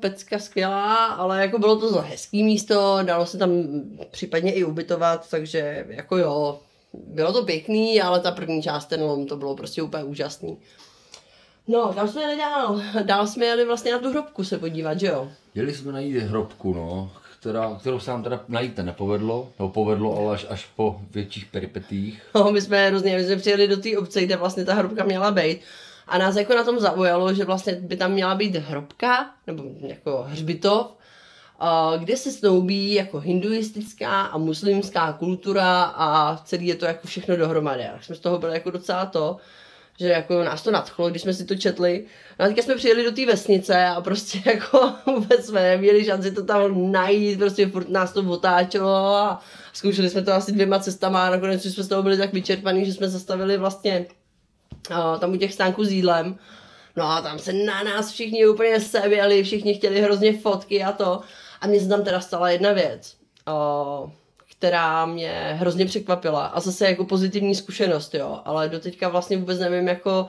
pecka 0.00 0.38
skvělá, 0.38 1.06
ale 1.06 1.40
jako 1.40 1.58
bylo 1.58 1.76
to 1.76 1.92
za 1.92 2.00
hezký 2.00 2.42
místo, 2.42 2.98
dalo 3.02 3.26
se 3.26 3.38
tam 3.38 3.50
případně 4.10 4.52
i 4.52 4.64
ubytovat, 4.64 5.30
takže 5.30 5.86
jako 5.88 6.16
jo, 6.16 6.60
bylo 6.92 7.32
to 7.32 7.44
pěkný, 7.44 8.00
ale 8.00 8.20
ta 8.20 8.30
první 8.30 8.62
část, 8.62 8.86
ten 8.86 9.02
lom, 9.02 9.26
to 9.26 9.36
bylo 9.36 9.56
prostě 9.56 9.82
úplně 9.82 10.04
úžasný. 10.04 10.58
No, 11.68 11.92
kam 11.92 12.08
jsme 12.08 12.20
jeli 12.20 12.36
dál? 12.36 12.82
Dál 13.02 13.26
jsme 13.26 13.44
jeli 13.44 13.64
vlastně 13.64 13.92
na 13.92 13.98
tu 13.98 14.10
hrobku 14.10 14.44
se 14.44 14.58
podívat, 14.58 15.00
že 15.00 15.06
jo? 15.06 15.28
Jeli 15.54 15.74
jsme 15.74 15.92
najít 15.92 16.16
hrobku, 16.16 16.74
no. 16.74 17.12
která, 17.40 17.76
kterou 17.80 18.00
se 18.00 18.10
nám 18.10 18.22
teda 18.22 18.44
najít 18.48 18.78
nepovedlo, 18.78 19.48
nebo 19.58 19.68
povedlo, 19.68 20.18
ale 20.18 20.34
až, 20.34 20.46
až 20.48 20.68
po 20.76 21.00
větších 21.10 21.46
peripetích. 21.46 22.22
No, 22.34 22.50
my 22.50 22.60
jsme 22.60 22.88
hrozně, 22.88 23.16
my 23.16 23.24
jsme 23.24 23.36
přijeli 23.36 23.68
do 23.68 23.76
té 23.76 23.98
obce, 23.98 24.22
kde 24.22 24.36
vlastně 24.36 24.64
ta 24.64 24.74
hrobka 24.74 25.04
měla 25.04 25.30
být. 25.30 25.60
A 26.06 26.18
nás 26.18 26.36
jako 26.36 26.54
na 26.54 26.64
tom 26.64 26.80
zaujalo, 26.80 27.34
že 27.34 27.44
vlastně 27.44 27.72
by 27.72 27.96
tam 27.96 28.12
měla 28.12 28.34
být 28.34 28.56
hrobka, 28.56 29.30
nebo 29.46 29.64
jako 29.80 30.26
hřbitov, 30.28 30.86
kde 31.98 32.16
se 32.16 32.32
snoubí 32.32 32.94
jako 32.94 33.20
hinduistická 33.20 34.22
a 34.22 34.38
muslimská 34.38 35.12
kultura 35.12 35.82
a 35.82 36.36
celý 36.44 36.66
je 36.66 36.74
to 36.74 36.86
jako 36.86 37.08
všechno 37.08 37.36
dohromady. 37.36 37.84
A 37.84 37.98
jsme 38.02 38.14
z 38.14 38.20
toho 38.20 38.38
byli 38.38 38.54
jako 38.54 38.70
docela 38.70 39.06
to, 39.06 39.36
že 39.98 40.08
jako 40.08 40.44
nás 40.44 40.62
to 40.62 40.70
nadchlo, 40.70 41.10
když 41.10 41.22
jsme 41.22 41.34
si 41.34 41.44
to 41.44 41.54
četli. 41.54 42.04
No 42.38 42.44
a 42.44 42.48
teďka 42.48 42.62
jsme 42.62 42.74
přijeli 42.74 43.04
do 43.04 43.12
té 43.12 43.26
vesnice 43.26 43.86
a 43.86 44.00
prostě 44.00 44.42
jako 44.50 44.92
vůbec 45.06 45.46
jsme 45.46 45.60
neměli 45.60 46.04
šanci 46.04 46.32
to 46.32 46.44
tam 46.44 46.92
najít, 46.92 47.38
prostě 47.38 47.68
furt 47.68 47.88
nás 47.88 48.12
to 48.12 48.20
otáčelo 48.20 49.16
a 49.16 49.40
zkoušeli 49.72 50.10
jsme 50.10 50.22
to 50.22 50.32
asi 50.32 50.52
dvěma 50.52 50.78
cestama 50.78 51.26
a 51.26 51.30
nakonec 51.30 51.64
jsme 51.64 51.84
z 51.84 51.88
toho 51.88 52.02
byli 52.02 52.18
tak 52.18 52.32
vyčerpaní, 52.32 52.84
že 52.84 52.92
jsme 52.92 53.08
zastavili 53.08 53.58
vlastně 53.58 54.06
uh, 54.90 55.18
tam 55.18 55.32
u 55.32 55.36
těch 55.36 55.54
stánků 55.54 55.84
s 55.84 55.92
jídlem. 55.92 56.38
No 56.96 57.04
a 57.04 57.22
tam 57.22 57.38
se 57.38 57.52
na 57.52 57.82
nás 57.82 58.10
všichni 58.10 58.46
úplně 58.46 58.80
sevěli, 58.80 59.42
všichni 59.42 59.74
chtěli 59.74 60.00
hrozně 60.00 60.38
fotky 60.38 60.84
a 60.84 60.92
to. 60.92 61.20
A 61.60 61.66
mně 61.66 61.80
se 61.80 61.88
tam 61.88 62.04
teda 62.04 62.20
stala 62.20 62.50
jedna 62.50 62.72
věc, 62.72 63.16
uh, 63.48 64.10
která 64.58 65.06
mě 65.06 65.56
hrozně 65.58 65.86
překvapila. 65.86 66.46
A 66.46 66.60
zase 66.60 66.86
jako 66.86 67.04
pozitivní 67.04 67.54
zkušenost, 67.54 68.14
jo. 68.14 68.40
Ale 68.44 68.68
doteďka 68.68 69.08
vlastně 69.08 69.36
vůbec 69.36 69.58
nevím, 69.58 69.88
jako 69.88 70.28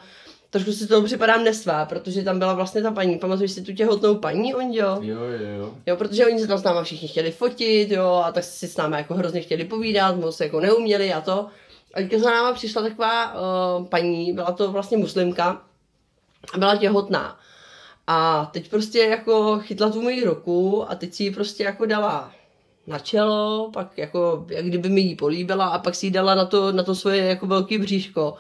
trošku 0.50 0.72
si 0.72 0.88
toho 0.88 1.02
připadám 1.02 1.44
nesvá, 1.44 1.86
protože 1.86 2.24
tam 2.24 2.40
byla 2.40 2.54
vlastně 2.54 2.82
ta 2.82 2.92
paní, 2.92 3.18
pamatuješ 3.18 3.52
si 3.52 3.62
tu 3.62 3.74
těhotnou 3.74 4.16
paní, 4.16 4.56
Ondio? 4.56 5.00
Jo, 5.02 5.24
jo, 5.24 5.56
jo. 5.58 5.74
Jo, 5.86 5.96
protože 5.96 6.26
oni 6.26 6.40
se 6.40 6.48
tam 6.48 6.58
s 6.58 6.64
náma 6.64 6.84
všichni 6.84 7.08
chtěli 7.08 7.32
fotit, 7.32 7.92
jo, 7.92 8.24
a 8.26 8.32
tak 8.32 8.44
si 8.44 8.68
s 8.68 8.78
náma 8.78 8.98
jako 8.98 9.14
hrozně 9.14 9.42
chtěli 9.42 9.66
povídat, 9.66 10.16
moc 10.16 10.40
jako 10.40 10.60
neuměli 10.60 11.14
a 11.14 11.22
to. 11.22 11.48
A 11.94 12.02
když 12.02 12.22
za 12.22 12.32
náma 12.32 12.54
přišla 12.54 12.82
taková 12.82 13.34
uh, 13.34 13.86
paní, 13.86 14.34
byla 14.34 14.52
to 14.52 14.72
vlastně 14.72 14.98
muslimka, 14.98 15.62
a 16.54 16.58
byla 16.58 16.76
těhotná. 16.76 17.40
A 18.08 18.50
teď 18.54 18.70
prostě 18.70 19.00
jako 19.00 19.60
chytla 19.60 19.90
tu 19.90 20.02
moji 20.02 20.24
ruku 20.24 20.92
a 20.92 20.96
teď 20.96 21.14
si 21.14 21.24
ji 21.24 21.32
prostě 21.32 21.64
jako 21.64 21.86
dala 21.86 22.32
na 22.90 23.00
čelo, 23.00 23.70
pak 23.74 23.98
jako, 23.98 24.46
jak 24.50 24.66
kdyby 24.66 24.90
mi 24.90 25.02
ji 25.02 25.16
políbila 25.16 25.66
a 25.66 25.80
pak 25.80 25.96
si 25.96 26.06
ji 26.06 26.12
dala 26.12 26.36
na 26.36 26.46
to, 26.46 26.72
na 26.72 26.84
to 26.84 26.96
svoje 26.96 27.24
jako 27.26 27.48
velký 27.48 27.78
bříško. 27.78 28.34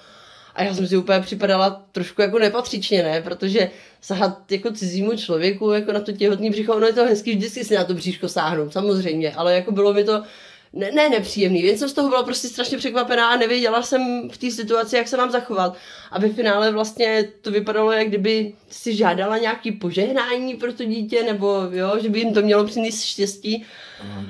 A 0.55 0.63
já 0.63 0.73
jsem 0.73 0.87
si 0.87 0.97
úplně 0.97 1.19
připadala 1.19 1.85
trošku 1.91 2.21
jako 2.21 2.39
nepatřičně, 2.39 3.03
ne? 3.03 3.21
Protože 3.21 3.69
sahat 4.01 4.51
jako 4.51 4.71
cizímu 4.71 5.17
člověku 5.17 5.71
jako 5.71 5.91
na 5.91 5.99
to 5.99 6.11
těhotný 6.11 6.49
břicho, 6.49 6.73
ono 6.73 6.87
je 6.87 6.93
to 6.93 7.05
hezký 7.05 7.35
vždycky 7.35 7.65
si 7.65 7.75
na 7.75 7.83
to 7.83 7.93
bříško 7.93 8.29
sáhnout, 8.29 8.73
samozřejmě, 8.73 9.33
ale 9.33 9.55
jako 9.55 9.71
bylo 9.71 9.93
mi 9.93 10.03
to, 10.03 10.23
ne, 10.73 10.91
ne 10.91 11.09
nepříjemný, 11.09 11.63
jen 11.63 11.77
jsem 11.77 11.89
z 11.89 11.93
toho 11.93 12.09
byla 12.09 12.23
prostě 12.23 12.47
strašně 12.47 12.77
překvapená 12.77 13.29
a 13.29 13.37
nevěděla 13.37 13.83
jsem 13.83 14.29
v 14.29 14.37
té 14.37 14.51
situaci, 14.51 14.95
jak 14.95 15.07
se 15.07 15.17
mám 15.17 15.31
zachovat. 15.31 15.77
A 16.11 16.19
ve 16.19 16.29
finále 16.29 16.71
vlastně 16.71 17.29
to 17.41 17.51
vypadalo, 17.51 17.91
jak 17.91 18.07
kdyby 18.07 18.53
si 18.69 18.95
žádala 18.95 19.37
nějaký 19.37 19.71
požehnání 19.71 20.55
pro 20.55 20.73
to 20.73 20.85
dítě, 20.85 21.23
nebo 21.23 21.61
jo, 21.71 21.99
že 22.01 22.09
by 22.09 22.19
jim 22.19 22.33
to 22.33 22.41
mělo 22.41 22.65
přinést 22.65 23.03
štěstí. 23.03 23.65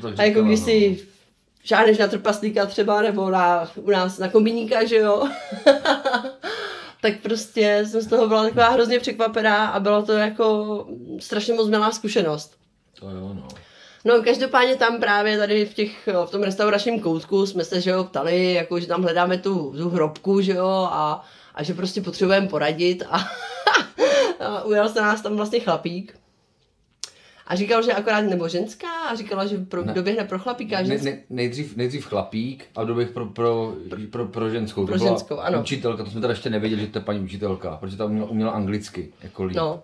No, 0.04 0.14
a 0.18 0.24
jako 0.24 0.42
když 0.42 0.60
no. 0.60 0.66
si 0.66 1.08
žádneš 1.64 1.98
na 1.98 2.08
trpaslíka 2.08 2.66
třeba, 2.66 3.02
nebo 3.02 3.30
na, 3.30 3.72
u 3.76 3.90
nás 3.90 4.18
na 4.18 4.28
kombiníka, 4.28 4.86
že 4.86 4.96
jo. 4.96 5.28
tak 7.02 7.20
prostě 7.22 7.86
jsem 7.90 8.02
z 8.02 8.08
toho 8.08 8.28
byla 8.28 8.44
taková 8.44 8.70
hrozně 8.70 9.00
překvapená 9.00 9.68
a 9.68 9.80
bylo 9.80 10.04
to 10.04 10.14
jako 10.14 10.88
strašně 11.20 11.54
moc 11.54 11.70
milá 11.70 11.92
zkušenost. 11.92 12.58
To 13.00 13.10
jo, 13.10 13.34
no. 13.34 13.48
No, 14.06 14.22
každopádně 14.24 14.76
tam 14.76 15.00
právě 15.00 15.38
tady 15.38 15.66
v, 15.66 15.74
těch, 15.74 16.10
v 16.26 16.32
tom 16.32 16.44
restauračním 16.44 17.00
koutku 17.00 17.46
jsme 17.46 17.64
se, 17.64 17.82
že 17.82 17.90
jo, 17.90 18.04
ptali, 18.04 18.54
jako, 18.54 18.80
že 18.80 18.88
tam 18.88 19.02
hledáme 19.02 19.38
tu, 19.38 19.74
tu 19.78 19.90
hrobku, 19.90 20.42
že 20.42 20.54
jo, 20.54 20.90
a, 20.92 21.26
a 21.56 21.64
že 21.64 21.74
prostě 21.74 22.02
potřebujeme 22.02 22.48
poradit 22.48 23.04
a, 23.10 23.20
a 24.40 24.64
ujel 24.64 24.90
se 24.90 25.02
nás 25.02 25.22
tam 25.22 25.36
vlastně 25.36 25.60
chlapík. 25.60 26.20
A 27.48 27.56
říkal, 27.56 27.84
že 27.84 27.94
akorát 27.94 28.22
nebo 28.22 28.48
ženská 28.48 28.88
a 29.10 29.16
říkala, 29.16 29.46
že 29.46 29.58
pro, 29.58 29.86
ne, 29.86 29.94
doběhne 29.94 30.24
pro 30.24 30.40
chlapíka. 30.40 30.82
Ne, 30.82 30.98
ne, 30.98 31.18
nejdřív, 31.30 31.78
nejdřív 31.78 32.06
chlapík 32.06 32.66
a 32.76 32.84
doběh 32.84 33.10
pro, 33.10 33.26
pro, 33.26 33.74
pro, 34.12 34.26
pro 34.26 34.50
ženskou. 34.50 34.86
Pro 34.86 35.00
to 35.00 35.04
ženskou, 35.06 35.38
ano. 35.38 35.62
učitelka, 35.62 36.04
to 36.04 36.12
jsme 36.12 36.22
teda 36.22 36.34
ještě 36.34 36.50
nevěděli, 36.50 36.82
že 36.82 36.88
to 36.88 36.98
je 36.98 37.04
paní 37.04 37.20
učitelka, 37.20 37.78
protože 37.78 37.98
ta 37.98 38.06
uměla, 38.06 38.30
uměla 38.30 38.52
anglicky 38.52 39.14
jako 39.24 39.44
líp. 39.44 39.58
No. 39.58 39.84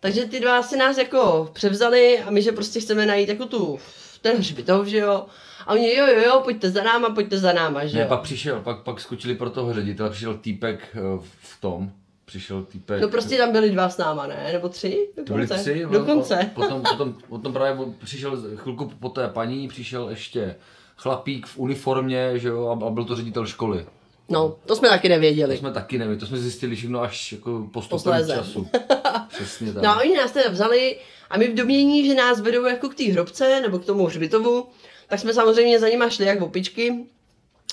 Takže 0.00 0.24
ty 0.24 0.40
dva 0.40 0.62
si 0.62 0.76
nás 0.76 0.98
jako 0.98 1.50
převzali 1.52 2.18
a 2.18 2.30
my, 2.30 2.42
že 2.42 2.52
prostě 2.52 2.80
chceme 2.80 3.06
najít 3.06 3.28
jako 3.28 3.46
tu, 3.46 3.78
ten 4.22 4.36
hřbitov, 4.36 4.86
že 4.86 4.98
jo. 4.98 5.26
A 5.66 5.72
oni, 5.72 5.96
jo, 5.96 6.06
jo, 6.06 6.22
jo, 6.26 6.40
pojďte 6.44 6.70
za 6.70 6.82
náma, 6.82 7.10
pojďte 7.10 7.38
za 7.38 7.52
náma, 7.52 7.86
že 7.86 7.96
ne, 7.96 8.02
jo. 8.02 8.08
pak 8.08 8.20
přišel, 8.20 8.60
pak, 8.60 8.82
pak 8.82 9.00
skočili 9.00 9.34
pro 9.34 9.50
toho 9.50 9.72
ředitele, 9.72 10.10
přišel 10.10 10.34
týpek 10.34 10.80
eh, 10.94 11.00
v 11.40 11.60
tom, 11.60 11.92
přišel 12.24 12.62
týpek. 12.62 13.02
No 13.02 13.08
prostě 13.08 13.36
tam 13.36 13.52
byli 13.52 13.70
dva 13.70 13.88
s 13.88 13.98
náma, 13.98 14.26
ne? 14.26 14.50
Nebo 14.52 14.68
tři? 14.68 15.08
Dokonce. 15.16 15.34
Byli 15.34 15.46
tři, 15.46 15.86
Dokonce. 15.90 16.50
Potom, 16.54 16.82
potom, 16.82 17.14
potom 17.28 17.52
právě 17.52 17.86
přišel 18.04 18.42
chvilku 18.56 18.92
po 19.00 19.08
té 19.08 19.28
paní, 19.28 19.68
přišel 19.68 20.10
ještě 20.10 20.56
chlapík 20.96 21.46
v 21.46 21.58
uniformě, 21.58 22.38
že 22.38 22.48
jo, 22.48 22.78
a 22.86 22.90
byl 22.90 23.04
to 23.04 23.16
ředitel 23.16 23.46
školy. 23.46 23.86
No, 24.28 24.56
to 24.66 24.76
jsme 24.76 24.88
taky 24.88 25.08
nevěděli. 25.08 25.54
To 25.54 25.60
jsme 25.60 25.72
taky 25.72 25.98
nevěděli, 25.98 26.20
to 26.20 26.26
jsme 26.26 26.38
zjistili 26.38 26.76
všechno 26.76 27.02
až 27.02 27.32
jako 27.32 27.68
postupem 27.72 28.26
času. 28.26 28.68
Přesně 29.28 29.72
tak. 29.72 29.82
No 29.82 29.88
a 29.90 30.00
oni 30.00 30.16
nás 30.16 30.32
teda 30.32 30.50
vzali 30.50 30.98
a 31.30 31.38
my 31.38 31.48
v 31.48 31.54
domění, 31.54 32.06
že 32.06 32.14
nás 32.14 32.40
vedou 32.40 32.64
jako 32.64 32.88
k 32.88 32.94
té 32.94 33.04
hrobce 33.04 33.60
nebo 33.60 33.78
k 33.78 33.84
tomu 33.84 34.06
hřbitovu, 34.06 34.68
tak 35.08 35.20
jsme 35.20 35.34
samozřejmě 35.34 35.80
za 35.80 35.88
nima 35.88 36.10
šli 36.10 36.24
jak 36.24 36.42
opičky. 36.42 37.06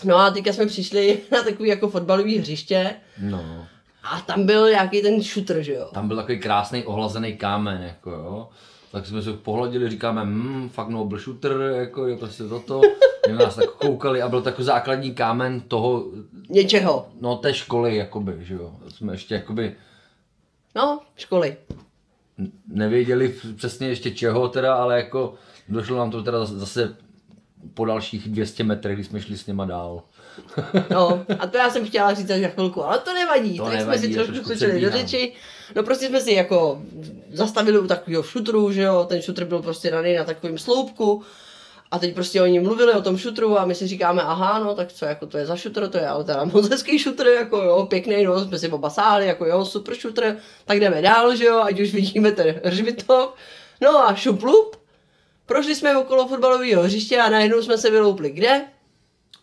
No 0.03 0.15
a 0.15 0.31
teďka 0.31 0.53
jsme 0.53 0.65
přišli 0.65 1.19
na 1.31 1.43
takový 1.43 1.69
jako 1.69 1.89
fotbalový 1.89 2.37
hřiště. 2.37 2.95
No. 3.21 3.67
A 4.03 4.21
tam 4.21 4.45
byl 4.45 4.69
nějaký 4.69 5.01
ten 5.01 5.23
šutr, 5.23 5.61
že 5.61 5.73
jo? 5.73 5.89
Tam 5.93 6.07
byl 6.07 6.17
takový 6.17 6.39
krásný 6.39 6.83
ohlazený 6.83 7.37
kámen, 7.37 7.83
jako 7.83 8.11
jo 8.11 8.49
tak 8.95 9.05
jsme 9.05 9.21
se 9.21 9.33
pohladili, 9.33 9.89
říkáme, 9.89 10.27
fakt 10.69 10.89
no, 10.89 11.05
byl 11.05 11.19
shooter, 11.19 11.51
jako 11.75 12.07
je 12.07 12.17
prostě 12.17 12.43
toto. 12.43 12.81
My 13.27 13.33
nás 13.33 13.55
tak 13.55 13.69
koukali 13.69 14.21
a 14.21 14.29
byl 14.29 14.41
takový 14.41 14.65
základní 14.65 15.13
kámen 15.13 15.61
toho... 15.61 16.05
Něčeho. 16.49 17.07
No, 17.21 17.35
té 17.35 17.53
školy, 17.53 17.95
jakoby, 17.95 18.37
že 18.39 18.53
jo. 18.53 18.73
Jsme 18.87 19.13
ještě 19.13 19.35
jakoby... 19.35 19.75
No, 20.75 20.99
školy. 21.15 21.57
Nevěděli 22.67 23.35
přesně 23.55 23.87
ještě 23.87 24.11
čeho 24.11 24.47
teda, 24.47 24.75
ale 24.75 24.97
jako 24.97 25.33
došlo 25.69 25.97
nám 25.97 26.11
to 26.11 26.23
teda 26.23 26.45
zase 26.45 26.95
po 27.73 27.85
dalších 27.85 28.29
200 28.29 28.63
metrech, 28.63 28.95
když 28.95 29.07
jsme 29.07 29.21
šli 29.21 29.37
s 29.37 29.47
něma 29.47 29.65
dál. 29.65 30.03
No, 30.91 31.25
a 31.39 31.47
to 31.47 31.57
já 31.57 31.69
jsem 31.69 31.85
chtěla 31.85 32.13
říct 32.13 32.31
až 32.31 32.41
za 32.41 32.47
chvilku, 32.47 32.85
ale 32.85 32.99
to 32.99 33.13
nevadí. 33.13 33.57
To 33.57 33.63
tak 33.63 33.73
nevadí, 33.73 33.99
jsme 33.99 34.07
si 34.07 34.13
trošku 34.13 34.45
skočili 34.45 34.81
do 34.81 34.91
řeči. 34.91 35.33
No 35.75 35.83
prostě 35.83 36.07
jsme 36.07 36.21
si 36.21 36.31
jako 36.31 36.81
zastavili 37.31 37.79
u 37.79 37.87
takového 37.87 38.23
šutru, 38.23 38.71
že 38.71 38.81
jo, 38.81 39.05
ten 39.09 39.21
šutr 39.21 39.45
byl 39.45 39.61
prostě 39.61 39.91
daný 39.91 40.15
na 40.15 40.23
takovém 40.23 40.57
sloupku. 40.57 41.23
A 41.91 41.99
teď 41.99 42.13
prostě 42.13 42.41
oni 42.41 42.59
mluvili 42.59 42.93
o 42.93 43.01
tom 43.01 43.17
šutru 43.17 43.59
a 43.59 43.65
my 43.65 43.75
si 43.75 43.87
říkáme, 43.87 44.21
aha, 44.21 44.59
no 44.59 44.75
tak 44.75 44.93
co, 44.93 45.05
jako 45.05 45.25
to 45.25 45.37
je 45.37 45.45
za 45.45 45.55
šutr, 45.55 45.87
to 45.87 45.97
je 45.97 46.07
ale 46.07 46.23
teda 46.23 46.45
moc 46.45 46.69
hezký 46.69 46.99
šutr, 46.99 47.27
jako 47.27 47.57
jo, 47.57 47.85
pěkný, 47.85 48.23
no, 48.23 48.45
jsme 48.45 48.59
si 48.59 48.69
oba 48.69 48.89
sáli, 48.89 49.27
jako 49.27 49.45
jo, 49.45 49.65
super 49.65 49.95
šutr, 49.95 50.37
tak 50.65 50.79
jdeme 50.79 51.01
dál, 51.01 51.35
že 51.35 51.45
jo, 51.45 51.59
ať 51.59 51.79
už 51.79 51.93
vidíme 51.93 52.31
ten 52.31 52.61
hřbitov. 52.63 53.33
No 53.81 54.07
a 54.07 54.15
šuplup, 54.15 54.75
prošli 55.45 55.75
jsme 55.75 55.97
okolo 55.97 56.27
fotbalového 56.27 56.83
hřiště 56.83 57.17
a 57.17 57.29
najednou 57.29 57.61
jsme 57.61 57.77
se 57.77 57.89
vyloupli 57.89 58.29
kde? 58.29 58.65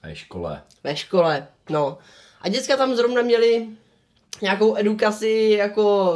Ve 0.02 0.16
škole. 0.16 0.62
Ve 0.84 0.96
škole, 0.96 1.46
no. 1.70 1.98
A 2.40 2.48
děcka 2.48 2.76
tam 2.76 2.94
zrovna 2.94 3.22
měli 3.22 3.66
nějakou 4.42 4.76
edukaci 4.76 5.54
jako 5.58 6.14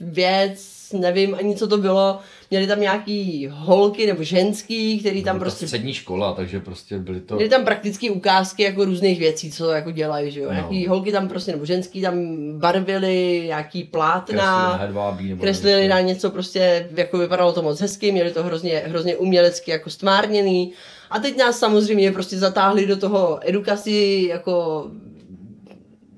věc, 0.00 0.78
nevím 0.92 1.34
ani 1.34 1.56
co 1.56 1.68
to 1.68 1.76
bylo, 1.76 2.18
měli 2.50 2.66
tam 2.66 2.80
nějaký 2.80 3.48
holky 3.52 4.06
nebo 4.06 4.22
ženský, 4.22 5.00
který 5.00 5.24
tam 5.24 5.38
prostě... 5.38 5.66
střední 5.66 5.94
škola, 5.94 6.32
takže 6.32 6.60
prostě 6.60 6.98
byly 6.98 7.20
to... 7.20 7.34
Měli 7.34 7.50
tam 7.50 7.64
prakticky 7.64 8.10
ukázky 8.10 8.62
jako 8.62 8.84
různých 8.84 9.18
věcí, 9.18 9.52
co 9.52 9.70
jako 9.70 9.90
dělají, 9.90 10.30
že 10.30 10.40
jo. 10.40 10.46
No. 10.46 10.54
Nějaký 10.54 10.86
holky 10.86 11.12
tam 11.12 11.28
prostě, 11.28 11.52
nebo 11.52 11.64
ženský 11.64 12.02
tam 12.02 12.14
barvili, 12.58 13.42
nějaký 13.46 13.84
plátna, 13.84 14.78
kreslili 14.78 14.94
na 14.94 15.18
nebo 15.28 15.42
kreslili 15.42 15.88
na 15.88 16.00
něco 16.00 16.30
prostě, 16.30 16.88
jako 16.96 17.18
vypadalo 17.18 17.52
to 17.52 17.62
moc 17.62 17.80
hezky, 17.80 18.12
měli 18.12 18.30
to 18.30 18.42
hrozně, 18.42 18.82
hrozně 18.86 19.16
umělecky 19.16 19.70
jako 19.70 19.90
stvárněný. 19.90 20.72
A 21.10 21.18
teď 21.18 21.36
nás 21.36 21.58
samozřejmě 21.58 22.12
prostě 22.12 22.38
zatáhli 22.38 22.86
do 22.86 22.96
toho 22.96 23.38
edukaci 23.48 24.26
jako 24.28 24.86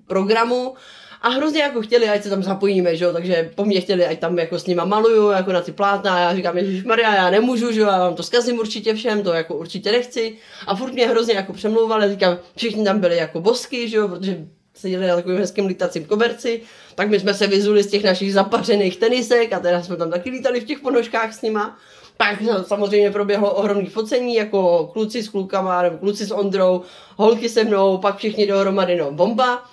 programu 0.07 0.75
a 1.23 1.29
hrozně 1.29 1.63
jako 1.63 1.83
chtěli, 1.83 2.09
ať 2.09 2.23
se 2.23 2.31
tam 2.31 2.43
zapojíme, 2.43 2.97
že 2.97 3.05
jo, 3.05 3.13
takže 3.13 3.51
po 3.55 3.65
mně 3.65 3.81
chtěli, 3.81 4.07
ať 4.07 4.19
tam 4.19 4.39
jako 4.39 4.59
s 4.59 4.67
nima 4.67 4.85
maluju, 4.85 5.31
jako 5.31 5.53
na 5.53 5.61
ty 5.61 5.73
plátna, 5.73 6.21
já 6.21 6.35
říkám, 6.35 6.59
Ježíš 6.59 6.85
Maria, 6.85 7.15
já 7.15 7.31
nemůžu, 7.31 7.73
že 7.73 7.81
jo, 7.81 7.87
já 7.87 7.99
vám 7.99 8.15
to 8.15 8.23
zkazím 8.23 8.59
určitě 8.59 8.95
všem, 8.95 9.23
to 9.23 9.33
jako 9.33 9.55
určitě 9.55 9.93
nechci. 9.93 10.37
A 10.67 10.77
furt 10.77 10.93
mě 10.93 11.09
hrozně 11.09 11.35
jako 11.35 11.53
přemlouvali, 11.53 12.11
říkám, 12.11 12.39
všichni 12.57 12.85
tam 12.85 13.01
byli 13.01 13.17
jako 13.17 13.41
bosky, 13.41 13.89
že 13.89 13.97
jo, 13.97 14.09
protože 14.09 14.47
seděli 14.75 15.07
na 15.07 15.17
takovým 15.17 15.39
hezkým 15.39 15.67
lítacím 15.67 16.05
koberci, 16.05 16.61
tak 16.95 17.09
my 17.09 17.21
jsme 17.21 17.35
se 17.35 17.47
vyzuli 17.47 17.83
z 17.83 17.91
těch 17.91 18.05
našich 18.05 18.33
zapařených 18.33 18.97
tenisek 18.97 19.53
a 19.53 19.61
teda 19.61 19.83
jsme 19.83 19.97
tam 19.97 20.11
taky 20.11 20.31
lítali 20.31 20.61
v 20.61 20.65
těch 20.65 20.81
ponožkách 20.81 21.35
s 21.35 21.43
nima. 21.43 21.79
pak 22.17 22.39
samozřejmě 22.67 23.11
proběhlo 23.11 23.55
ohromný 23.55 23.87
focení, 23.87 24.35
jako 24.35 24.91
kluci 24.93 25.23
s 25.23 25.29
klukama, 25.29 25.83
nebo 25.83 25.99
kluci 25.99 26.27
s 26.27 26.31
Ondrou, 26.31 26.83
holky 27.17 27.49
se 27.49 27.65
mnou, 27.65 27.99
pak 27.99 28.17
všichni 28.17 28.47
dohromady, 28.47 28.97
no 28.97 29.13
bomba. 29.13 29.65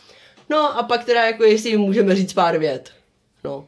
No 0.49 0.77
a 0.77 0.83
pak 0.83 1.05
teda 1.05 1.25
jako 1.25 1.43
jestli 1.43 1.69
jim 1.69 1.79
můžeme 1.79 2.15
říct 2.15 2.33
pár 2.33 2.57
vět. 2.57 2.91
No. 3.43 3.67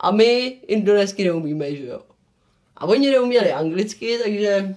A 0.00 0.10
my 0.10 0.46
indonésky 0.66 1.24
neumíme, 1.24 1.74
že 1.74 1.86
jo. 1.86 2.00
A 2.76 2.86
oni 2.86 3.10
neuměli 3.10 3.52
anglicky, 3.52 4.18
takže 4.22 4.76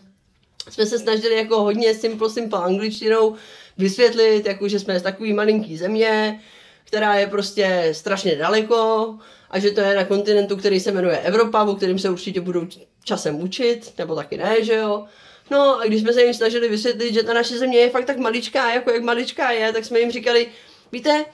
jsme 0.70 0.86
se 0.86 1.00
snažili 1.00 1.36
jako 1.36 1.62
hodně 1.64 1.94
simple, 1.94 2.30
simple 2.30 2.60
angličtinou 2.60 3.36
vysvětlit, 3.78 4.46
jako 4.46 4.68
že 4.68 4.80
jsme 4.80 5.00
z 5.00 5.04
takový 5.04 5.34
malinký 5.34 5.78
země, 5.78 6.42
která 6.84 7.16
je 7.16 7.28
prostě 7.28 7.90
strašně 7.92 8.36
daleko 8.36 9.16
a 9.50 9.60
že 9.60 9.72
to 9.72 9.82
je 9.82 9.96
na 9.96 10.06
kontinentu, 10.06 10.58
který 10.58 10.80
se 10.80 10.92
jmenuje 10.92 11.18
Evropa, 11.18 11.64
o 11.64 11.76
kterým 11.76 12.00
se 12.00 12.10
určitě 12.10 12.42
budou 12.42 12.68
časem 13.04 13.42
učit, 13.42 13.94
nebo 13.98 14.16
taky 14.16 14.38
ne, 14.38 14.64
že 14.64 14.76
jo. 14.76 15.06
No 15.52 15.80
a 15.80 15.86
když 15.86 16.02
jsme 16.02 16.14
se 16.14 16.24
jim 16.24 16.34
snažili 16.34 16.70
vysvětlit, 16.70 17.14
že 17.14 17.24
ta 17.24 17.34
naše 17.34 17.58
země 17.58 17.80
je 17.80 17.90
fakt 17.90 18.06
tak 18.06 18.18
maličká, 18.18 18.74
jako 18.74 18.92
jak 18.92 19.04
maličká 19.04 19.52
je, 19.52 19.74
tak 19.74 19.86
jsme 19.86 20.00
jim 20.00 20.12
říkali, 20.12 20.48
víte, 20.92 21.26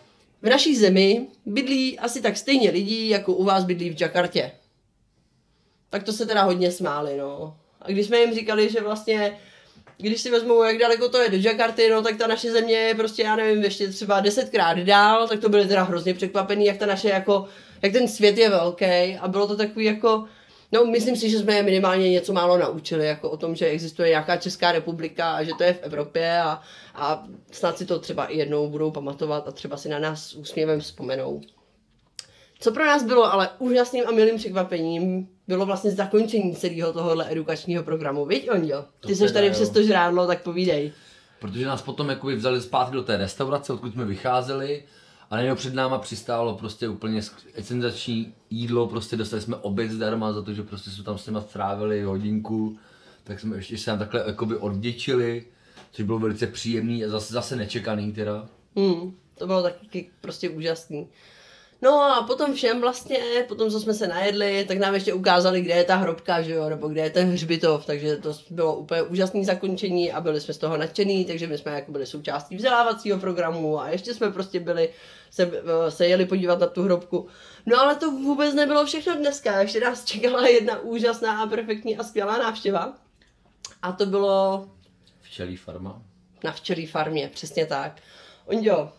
v 0.41 0.49
naší 0.49 0.75
zemi 0.75 1.27
bydlí 1.45 1.99
asi 1.99 2.21
tak 2.21 2.37
stejně 2.37 2.71
lidí, 2.71 3.09
jako 3.09 3.33
u 3.33 3.43
vás 3.43 3.63
bydlí 3.63 3.89
v 3.89 4.01
Jakartě. 4.01 4.51
Tak 5.89 6.03
to 6.03 6.13
se 6.13 6.25
teda 6.25 6.43
hodně 6.43 6.71
smáli, 6.71 7.17
no. 7.17 7.57
A 7.81 7.91
když 7.91 8.07
jsme 8.07 8.17
jim 8.17 8.33
říkali, 8.33 8.69
že 8.69 8.81
vlastně, 8.81 9.37
když 9.97 10.21
si 10.21 10.31
vezmou, 10.31 10.63
jak 10.63 10.77
daleko 10.77 11.09
to 11.09 11.17
je 11.17 11.29
do 11.29 11.37
Jakarty, 11.37 11.89
no 11.89 12.01
tak 12.01 12.17
ta 12.17 12.27
naše 12.27 12.51
země 12.51 12.75
je 12.75 12.95
prostě, 12.95 13.23
já 13.23 13.35
nevím, 13.35 13.63
ještě 13.63 13.87
třeba 13.87 14.19
desetkrát 14.19 14.77
dál, 14.77 15.27
tak 15.27 15.39
to 15.39 15.49
byli 15.49 15.67
teda 15.67 15.83
hrozně 15.83 16.13
překvapený, 16.13 16.65
jak 16.65 16.77
ta 16.77 16.85
naše 16.85 17.09
jako, 17.09 17.47
jak 17.81 17.93
ten 17.93 18.07
svět 18.07 18.37
je 18.37 18.49
velký 18.49 19.17
a 19.21 19.27
bylo 19.27 19.47
to 19.47 19.57
takový 19.57 19.85
jako, 19.85 20.25
No, 20.71 20.85
myslím 20.85 21.15
si, 21.15 21.29
že 21.29 21.39
jsme 21.39 21.53
je 21.53 21.63
minimálně 21.63 22.09
něco 22.09 22.33
málo 22.33 22.57
naučili, 22.57 23.05
jako 23.05 23.29
o 23.29 23.37
tom, 23.37 23.55
že 23.55 23.65
existuje 23.65 24.09
nějaká 24.09 24.37
Česká 24.37 24.71
republika 24.71 25.31
a 25.31 25.43
že 25.43 25.51
to 25.57 25.63
je 25.63 25.73
v 25.73 25.83
Evropě 25.83 26.41
a, 26.41 26.61
a 26.95 27.23
snad 27.51 27.77
si 27.77 27.85
to 27.85 27.99
třeba 27.99 28.25
i 28.25 28.37
jednou 28.37 28.69
budou 28.69 28.91
pamatovat 28.91 29.47
a 29.47 29.51
třeba 29.51 29.77
si 29.77 29.89
na 29.89 29.99
nás 29.99 30.33
úsměvem 30.33 30.79
vzpomenou. 30.79 31.41
Co 32.59 32.71
pro 32.71 32.85
nás 32.85 33.03
bylo 33.03 33.33
ale 33.33 33.49
úžasným 33.59 34.03
a 34.07 34.11
milým 34.11 34.37
překvapením, 34.37 35.27
bylo 35.47 35.65
vlastně 35.65 35.91
zakončení 35.91 36.55
celého 36.55 36.93
tohohle 36.93 37.31
edukačního 37.31 37.83
programu. 37.83 38.25
Viď, 38.25 38.51
Ondio? 38.51 38.85
Ty 38.99 39.15
jsi 39.15 39.33
tady 39.33 39.51
přes 39.51 39.69
to 39.69 39.83
žrádlo, 39.83 40.27
tak 40.27 40.41
povídej. 40.43 40.91
Protože 41.39 41.65
nás 41.65 41.81
potom 41.81 42.09
jakoby 42.09 42.35
vzali 42.35 42.61
zpátky 42.61 42.93
do 42.93 43.03
té 43.03 43.17
restaurace, 43.17 43.73
odkud 43.73 43.93
jsme 43.93 44.05
vycházeli 44.05 44.83
a 45.29 45.35
najednou 45.35 45.55
před 45.55 45.73
náma 45.73 45.97
přistálo 45.97 46.55
prostě 46.55 46.87
úplně 46.87 47.21
senzační 47.61 48.33
jídlo, 48.49 48.87
prostě 48.87 49.17
dostali 49.17 49.41
jsme 49.41 49.55
oběd 49.55 49.91
zdarma 49.91 50.33
za 50.33 50.41
to, 50.41 50.53
že 50.53 50.63
prostě 50.63 50.89
jsme 50.89 51.03
tam 51.03 51.17
s 51.17 51.27
nimi 51.27 51.39
strávili 51.49 52.03
hodinku, 52.03 52.77
tak 53.23 53.39
jsme 53.39 53.55
ještě 53.55 53.77
se 53.77 53.91
nám 53.91 53.99
takhle 53.99 54.23
jakoby 54.27 54.55
odděčili, 54.55 55.45
což 55.91 56.05
bylo 56.05 56.19
velice 56.19 56.47
příjemný 56.47 57.05
a 57.05 57.09
zase, 57.09 57.33
zase 57.33 57.55
nečekaný 57.55 58.13
teda. 58.13 58.49
Hmm, 58.75 59.15
to 59.37 59.47
bylo 59.47 59.63
taky 59.63 60.09
prostě 60.21 60.49
úžasný. 60.49 61.07
No 61.81 62.01
a 62.01 62.23
potom 62.23 62.53
všem 62.53 62.81
vlastně, 62.81 63.17
potom 63.47 63.69
co 63.69 63.79
jsme 63.79 63.93
se 63.93 64.07
najedli, 64.07 64.65
tak 64.67 64.77
nám 64.77 64.93
ještě 64.93 65.13
ukázali, 65.13 65.61
kde 65.61 65.73
je 65.73 65.83
ta 65.83 65.95
hrobka, 65.95 66.41
že 66.41 66.53
jo, 66.53 66.69
nebo 66.69 66.87
kde 66.87 67.01
je 67.01 67.09
ten 67.09 67.31
hřbitov, 67.31 67.85
takže 67.85 68.17
to 68.17 68.33
bylo 68.49 68.75
úplně 68.75 69.01
úžasné 69.01 69.45
zakončení 69.45 70.11
a 70.11 70.21
byli 70.21 70.41
jsme 70.41 70.53
z 70.53 70.57
toho 70.57 70.77
nadšený, 70.77 71.25
takže 71.25 71.47
my 71.47 71.57
jsme 71.57 71.71
jako 71.71 71.91
byli 71.91 72.05
součástí 72.05 72.55
vzdělávacího 72.55 73.19
programu 73.19 73.79
a 73.79 73.89
ještě 73.89 74.13
jsme 74.13 74.31
prostě 74.31 74.59
byli, 74.59 74.89
se, 75.31 75.51
se 75.89 76.07
jeli 76.07 76.25
podívat 76.25 76.59
na 76.59 76.67
tu 76.67 76.83
hrobku. 76.83 77.27
No 77.65 77.79
ale 77.79 77.95
to 77.95 78.11
vůbec 78.11 78.53
nebylo 78.53 78.85
všechno 78.85 79.15
dneska, 79.15 79.61
ještě 79.61 79.79
nás 79.79 80.05
čekala 80.05 80.47
jedna 80.47 80.79
úžasná 80.79 81.41
a 81.41 81.47
perfektní 81.47 81.97
a 81.97 82.03
skvělá 82.03 82.37
návštěva. 82.37 82.93
A 83.81 83.91
to 83.91 84.05
bylo... 84.05 84.67
Včelí 85.21 85.57
farma. 85.57 86.01
Na 86.43 86.51
včelí 86.51 86.85
farmě, 86.85 87.29
přesně 87.33 87.65
tak. 87.65 88.01
Ondio, 88.45 88.91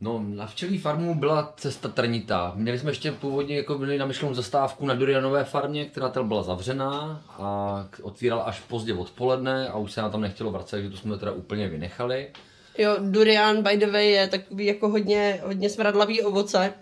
No, 0.00 0.24
na 0.28 0.46
včelí 0.46 0.78
farmu 0.78 1.14
byla 1.14 1.54
cesta 1.56 1.88
trnitá. 1.88 2.52
Měli 2.56 2.78
jsme 2.78 2.90
ještě 2.90 3.12
původně 3.12 3.56
jako 3.56 3.78
měli 3.78 3.98
namyšlenou 3.98 4.34
zastávku 4.34 4.86
na 4.86 4.94
Durianové 4.94 5.44
farmě, 5.44 5.84
která 5.84 6.08
tam 6.08 6.28
byla 6.28 6.42
zavřená 6.42 7.22
a 7.28 7.88
otvírala 8.02 8.42
až 8.42 8.60
pozdě 8.60 8.94
odpoledne 8.94 9.68
a 9.68 9.78
už 9.78 9.92
se 9.92 10.00
nám 10.00 10.10
tam 10.10 10.20
nechtělo 10.20 10.50
vracet, 10.50 10.82
že 10.82 10.90
to 10.90 10.96
jsme 10.96 11.18
teda 11.18 11.32
úplně 11.32 11.68
vynechali. 11.68 12.28
Jo, 12.78 12.96
durian 13.00 13.62
by 13.62 13.76
the 13.76 13.86
way 13.86 14.10
je 14.10 14.28
takový 14.28 14.66
jako 14.66 14.88
hodně, 14.88 15.40
hodně 15.44 15.70
smradlavý 15.70 16.22
ovoce. 16.22 16.72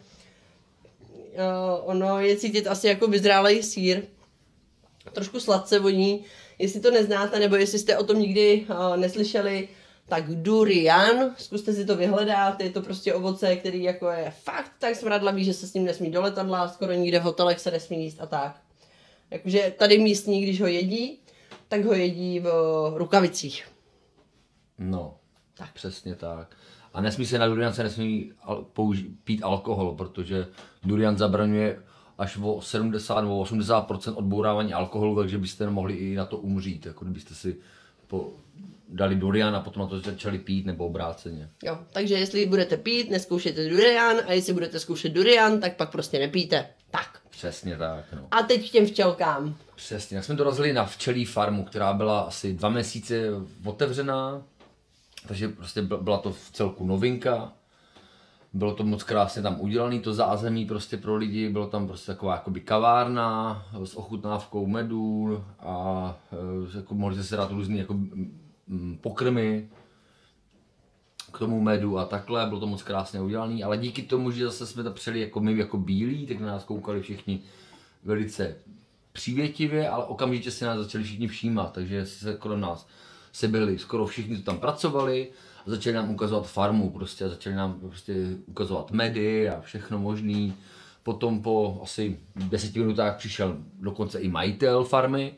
Uh, 0.99 1.91
ono 1.91 2.21
je 2.21 2.37
cítit 2.37 2.67
asi 2.67 2.87
jako 2.87 3.07
vyzrálej 3.07 3.63
sír. 3.63 4.03
Trošku 5.13 5.41
sladce 5.41 5.79
voní. 5.79 6.25
Jestli 6.59 6.81
to 6.81 6.91
neznáte, 6.91 7.39
nebo 7.39 7.57
jestli 7.57 7.79
jste 7.79 7.99
o 7.99 8.05
tom 8.05 8.19
nikdy 8.19 8.67
uh, 8.71 8.97
neslyšeli, 8.97 9.69
tak 10.09 10.35
durian, 10.35 11.35
zkuste 11.39 11.73
si 11.73 11.85
to 11.85 11.97
vyhledat, 11.97 12.61
je 12.61 12.71
to 12.71 12.83
prostě 12.83 13.15
ovoce, 13.15 13.57
který 13.57 13.83
jako 13.83 14.09
je 14.09 14.33
fakt 14.43 14.73
tak 14.79 14.97
smradlavý, 14.97 15.45
že 15.45 15.55
se 15.55 15.67
s 15.67 15.75
ním 15.75 15.85
nesmí 15.85 16.11
do 16.11 16.23
letadla, 16.23 16.69
skoro 16.69 16.93
nikde 16.93 17.19
v 17.21 17.23
hotelech 17.23 17.61
se 17.61 17.71
nesmí 17.71 18.05
jíst 18.05 18.21
a 18.21 18.27
tak. 18.27 18.61
Jakože 19.31 19.75
tady 19.79 19.99
místní, 19.99 20.43
když 20.43 20.61
ho 20.61 20.67
jedí, 20.67 21.19
tak 21.69 21.85
ho 21.85 21.95
jedí 21.95 22.41
v 22.41 22.49
rukavicích. 22.95 23.69
No, 24.79 25.15
tak 25.57 25.73
přesně 25.73 26.15
tak. 26.15 26.57
A 26.95 27.01
nesmí 27.01 27.27
se 27.27 27.39
na 27.39 27.47
durian 27.47 27.73
se 27.73 27.83
nesmí 27.83 28.33
al- 28.47 28.65
použi- 28.75 29.15
pít 29.25 29.43
alkohol, 29.43 29.95
protože 29.95 30.47
durian 30.83 31.19
zabraňuje 31.19 31.83
až 32.19 32.39
o 32.43 32.61
70 32.61 33.21
nebo 33.21 33.43
80% 33.45 34.17
odbourávání 34.17 34.75
alkoholu, 34.75 35.17
takže 35.17 35.39
byste 35.39 35.71
mohli 35.71 35.95
i 35.95 36.15
na 36.15 36.25
to 36.27 36.37
umřít, 36.39 36.87
jako 36.87 37.05
kdybyste 37.05 37.35
si 37.35 37.57
po, 38.15 38.33
dali 38.89 39.15
durian 39.15 39.57
a 39.57 39.61
potom 39.61 39.83
na 39.83 39.89
to 39.89 40.01
začali 40.01 40.39
pít 40.39 40.67
nebo 40.67 40.87
obráceně. 40.87 41.51
Jo, 41.63 41.79
takže 41.93 42.15
jestli 42.15 42.47
budete 42.47 42.77
pít, 42.77 43.11
neskoušejte 43.11 43.69
durian 43.69 44.17
a 44.27 44.33
jestli 44.33 44.53
budete 44.53 44.81
zkoušet 44.81 45.13
durian, 45.13 45.61
tak 45.61 45.77
pak 45.77 45.91
prostě 45.91 46.19
nepijte. 46.19 46.67
Tak. 46.91 47.21
Přesně 47.31 47.77
tak, 47.77 48.05
no. 48.13 48.29
A 48.31 48.43
teď 48.43 48.69
k 48.69 48.73
těm 48.73 48.87
včelkám. 48.87 49.57
Přesně, 49.77 50.17
jak 50.17 50.25
jsme 50.25 50.35
dorazili 50.35 50.73
na 50.73 50.85
včelí 50.85 51.25
farmu, 51.25 51.65
která 51.65 51.93
byla 51.93 52.21
asi 52.21 52.53
dva 52.53 52.69
měsíce 52.69 53.29
otevřená, 53.65 54.43
takže 55.29 55.49
prostě 55.49 55.83
byla 55.83 56.19
to 56.19 56.33
v 56.33 56.51
celku 56.53 56.87
novinka. 56.87 57.53
Bylo 58.55 58.75
to 58.75 58.85
moc 58.85 59.03
krásně 59.03 59.43
tam 59.43 59.61
udělané, 59.61 60.01
to 60.01 60.15
zázemí 60.15 60.67
prostě 60.67 60.97
pro 60.97 61.17
lidi, 61.17 61.49
bylo 61.49 61.67
tam 61.67 61.87
prostě 61.87 62.07
taková 62.13 62.33
jakoby 62.33 62.61
kavárna 62.61 63.63
s 63.85 63.97
ochutnávkou 63.97 64.67
medu 64.67 65.45
a 65.61 66.17
e, 66.75 66.79
jako 66.79 66.95
mohli 66.95 67.25
si 67.25 67.37
dát 67.37 67.51
různý 67.51 67.79
jako 67.79 67.97
pokrmy 69.01 69.69
k 71.33 71.39
tomu 71.39 71.61
medu 71.61 71.99
a 71.99 72.05
takhle, 72.05 72.47
bylo 72.47 72.61
to 72.61 72.67
moc 72.67 72.83
krásně 72.83 73.21
udělané, 73.21 73.65
ale 73.65 73.79
díky 73.79 74.03
tomu, 74.03 74.31
že 74.31 74.45
zase 74.45 74.67
jsme 74.67 74.83
to 74.83 74.91
přijeli 74.91 75.21
jako 75.21 75.41
my 75.41 75.59
jako 75.59 75.79
bílí, 75.79 76.27
tak 76.27 76.41
na 76.41 76.47
nás 76.47 76.65
koukali 76.65 77.03
všichni 77.03 77.41
velice 78.05 78.57
přívětivě, 79.13 79.89
ale 79.89 80.05
okamžitě 80.05 80.51
se 80.51 80.67
nás 80.67 80.79
začali 80.79 81.05
všichni 81.05 81.29
všímat, 81.29 81.73
takže 81.73 82.07
se 82.07 82.37
kolem 82.37 82.61
nás 82.61 82.87
se 83.33 83.49
byli, 83.49 83.79
skoro 83.79 84.07
všichni, 84.07 84.37
co 84.37 84.43
tam 84.43 84.59
pracovali, 84.59 85.29
začali 85.67 85.97
nám 85.97 86.11
ukazovat 86.11 86.47
farmu 86.47 86.91
prostě 86.91 87.29
začali 87.29 87.57
nám 87.57 87.81
prostě 87.81 88.15
ukazovat 88.47 88.91
medy 88.91 89.49
a 89.49 89.61
všechno 89.61 89.99
možný. 89.99 90.55
Potom 91.03 91.43
po 91.43 91.81
asi 91.83 92.19
deseti 92.37 92.79
minutách 92.79 93.17
přišel 93.17 93.57
dokonce 93.81 94.21
i 94.21 94.29
majitel 94.29 94.85
farmy 94.85 95.35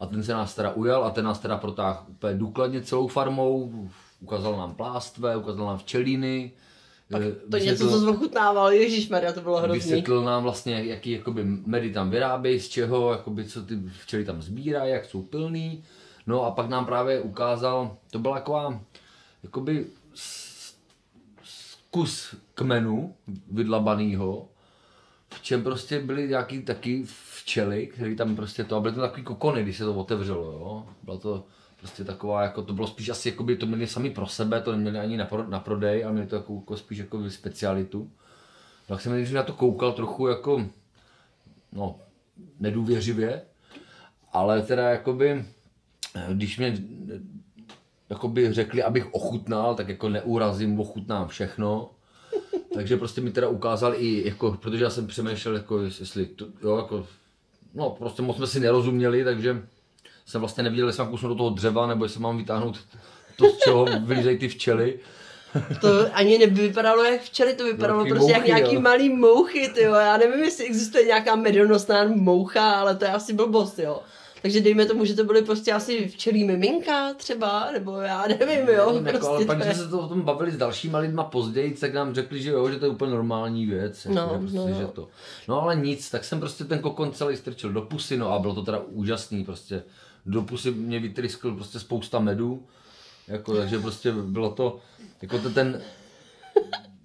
a 0.00 0.06
ten 0.06 0.22
se 0.22 0.32
nás 0.32 0.54
teda 0.54 0.72
ujal 0.72 1.04
a 1.04 1.10
ten 1.10 1.24
nás 1.24 1.38
teda 1.38 1.56
protáhl 1.56 2.04
úplně 2.08 2.34
důkladně 2.34 2.82
celou 2.82 3.08
farmou, 3.08 3.88
ukázal 4.20 4.56
nám 4.56 4.74
plástve, 4.74 5.36
ukázal 5.36 5.66
nám 5.66 5.78
včelíny. 5.78 6.52
Pak 7.10 7.22
eh, 7.22 7.50
to 7.50 7.58
něco, 7.58 7.88
co 7.90 7.98
zvochutnával, 7.98 8.70
Maria, 9.10 9.32
to 9.32 9.40
bylo 9.40 9.60
hrozný. 9.60 9.78
Vysvětlil 9.78 10.24
nám 10.24 10.42
vlastně, 10.42 10.84
jaký 10.84 11.10
jakoby 11.10 11.44
medy 11.44 11.92
tam 11.92 12.10
vyrábějí, 12.10 12.60
z 12.60 12.68
čeho, 12.68 13.12
jakoby, 13.12 13.44
co 13.44 13.62
ty 13.62 13.78
včely 14.00 14.24
tam 14.24 14.42
sbírají, 14.42 14.92
jak 14.92 15.04
jsou 15.04 15.22
plný. 15.22 15.84
No 16.26 16.42
a 16.42 16.50
pak 16.50 16.68
nám 16.68 16.86
právě 16.86 17.20
ukázal, 17.20 17.96
to 18.10 18.18
byla 18.18 18.34
taková, 18.34 18.80
jakoby 19.42 19.86
kus 21.90 22.34
kmenu 22.54 23.14
vydlabanýho, 23.50 24.48
v 25.34 25.42
čem 25.42 25.62
prostě 25.62 26.00
byly 26.00 26.28
nějaký 26.28 26.62
taky 26.62 27.04
včely, 27.06 27.86
které 27.86 28.14
tam 28.14 28.36
prostě 28.36 28.64
to, 28.64 28.76
a 28.76 28.80
byly 28.80 28.94
to 28.94 29.00
takový 29.00 29.22
kokony, 29.22 29.62
když 29.62 29.76
se 29.76 29.84
to 29.84 29.94
otevřelo, 29.94 30.52
jo. 30.52 30.86
Bylo 31.02 31.18
to 31.18 31.46
prostě 31.80 32.04
taková, 32.04 32.42
jako 32.42 32.62
to 32.62 32.72
bylo 32.72 32.86
spíš 32.86 33.08
asi, 33.08 33.28
jakoby 33.28 33.56
to 33.56 33.66
měli 33.66 33.86
sami 33.86 34.10
pro 34.10 34.26
sebe, 34.26 34.60
to 34.60 34.72
neměli 34.72 34.98
ani 34.98 35.16
na, 35.16 35.24
pro, 35.24 35.48
na 35.48 35.60
prodej, 35.60 36.04
ale 36.04 36.12
měli 36.12 36.28
to 36.28 36.36
jako, 36.36 36.54
jako 36.54 36.76
spíš 36.76 36.98
jako 36.98 37.30
specialitu. 37.30 38.10
Tak 38.86 39.00
jsem 39.00 39.12
když 39.12 39.30
na 39.30 39.42
to 39.42 39.52
koukal 39.52 39.92
trochu 39.92 40.26
jako, 40.26 40.66
no, 41.72 41.98
nedůvěřivě, 42.60 43.42
ale 44.32 44.62
teda 44.62 44.90
jakoby, 44.90 45.44
když 46.32 46.58
mě 46.58 46.78
jakoby 48.12 48.52
řekli, 48.52 48.82
abych 48.82 49.14
ochutnal, 49.14 49.74
tak 49.74 49.88
jako 49.88 50.08
neurazím, 50.08 50.80
ochutnám 50.80 51.28
všechno. 51.28 51.90
Takže 52.74 52.96
prostě 52.96 53.20
mi 53.20 53.30
teda 53.30 53.48
ukázal 53.48 53.94
i, 53.96 54.28
jako, 54.28 54.58
protože 54.62 54.84
já 54.84 54.90
jsem 54.90 55.06
přemýšlel, 55.06 55.54
jako, 55.54 55.82
jestli 55.82 56.26
to, 56.26 56.46
jo, 56.62 56.76
jako, 56.76 57.06
no 57.74 57.90
prostě 57.90 58.22
moc 58.22 58.36
jsme 58.36 58.46
si 58.46 58.60
nerozuměli, 58.60 59.24
takže 59.24 59.62
jsem 60.26 60.40
vlastně 60.40 60.64
neviděl, 60.64 60.86
jestli 60.86 61.02
mám 61.02 61.10
kusnout 61.10 61.32
do 61.32 61.34
toho 61.34 61.50
dřeva, 61.50 61.86
nebo 61.86 62.04
jestli 62.04 62.20
mám 62.20 62.38
vytáhnout 62.38 62.78
to, 63.36 63.46
z 63.46 63.58
čeho 63.58 63.86
vylízejí 64.04 64.38
ty 64.38 64.48
včely. 64.48 64.98
To 65.80 65.88
ani 66.12 66.38
nevypadalo 66.38 67.04
jak 67.04 67.20
včely, 67.20 67.54
to 67.54 67.64
vypadalo 67.64 67.98
Velký 67.98 68.10
prostě 68.10 68.32
mouchy, 68.32 68.50
jak 68.50 68.58
nějaký 68.58 68.74
jo. 68.74 68.80
malý 68.80 69.08
mouchy, 69.08 69.68
ty 69.74 69.82
jo. 69.82 69.94
Já 69.94 70.16
nevím, 70.16 70.44
jestli 70.44 70.66
existuje 70.66 71.04
nějaká 71.04 71.36
medonosná 71.36 72.04
moucha, 72.04 72.72
ale 72.72 72.96
to 72.96 73.04
je 73.04 73.10
asi 73.10 73.32
blbost, 73.32 73.78
jo. 73.78 74.02
Takže 74.42 74.60
dejme 74.60 74.86
tomu, 74.86 75.04
že 75.04 75.14
to 75.14 75.24
byly 75.24 75.42
prostě 75.42 75.72
asi 75.72 76.08
včelí 76.08 76.44
miminka 76.44 77.14
třeba, 77.14 77.70
nebo 77.72 78.00
já 78.00 78.26
nevím, 78.26 78.68
jo. 78.68 78.92
Nevím, 78.92 79.06
jako, 79.06 79.28
ale 79.28 79.36
prostě 79.36 79.46
pak 79.46 79.58
to 79.58 79.64
jsme 79.64 79.74
se 79.74 79.88
to 79.88 80.00
o 80.00 80.08
tom 80.08 80.20
bavili 80.22 80.50
s 80.52 80.56
dalšíma 80.56 80.98
lidma 80.98 81.24
později, 81.24 81.74
tak 81.74 81.94
nám 81.94 82.14
řekli, 82.14 82.42
že 82.42 82.50
jo, 82.50 82.70
že 82.70 82.78
to 82.78 82.84
je 82.84 82.90
úplně 82.90 83.10
normální 83.10 83.66
věc. 83.66 84.04
Jako, 84.04 84.16
No, 84.16 84.30
že 84.32 84.38
prostě, 84.38 84.56
no, 84.58 84.68
no. 84.68 84.74
Že 84.74 84.86
to. 84.86 85.08
no 85.48 85.62
ale 85.62 85.76
nic, 85.76 86.10
tak 86.10 86.24
jsem 86.24 86.40
prostě 86.40 86.64
ten 86.64 86.78
kokon 86.78 87.12
celý 87.12 87.36
strčil 87.36 87.72
do 87.72 87.82
pusy, 87.82 88.16
no 88.16 88.32
a 88.32 88.38
bylo 88.38 88.54
to 88.54 88.62
teda 88.62 88.78
úžasný, 88.88 89.44
prostě 89.44 89.82
do 90.26 90.42
pusy 90.42 90.70
mě 90.70 90.98
vytryskl 90.98 91.54
prostě 91.54 91.78
spousta 91.78 92.18
medu, 92.18 92.66
jako, 93.28 93.56
takže 93.56 93.78
prostě 93.78 94.12
bylo 94.12 94.50
to, 94.50 94.78
jako 95.22 95.38
to 95.38 95.50
ten, 95.50 95.82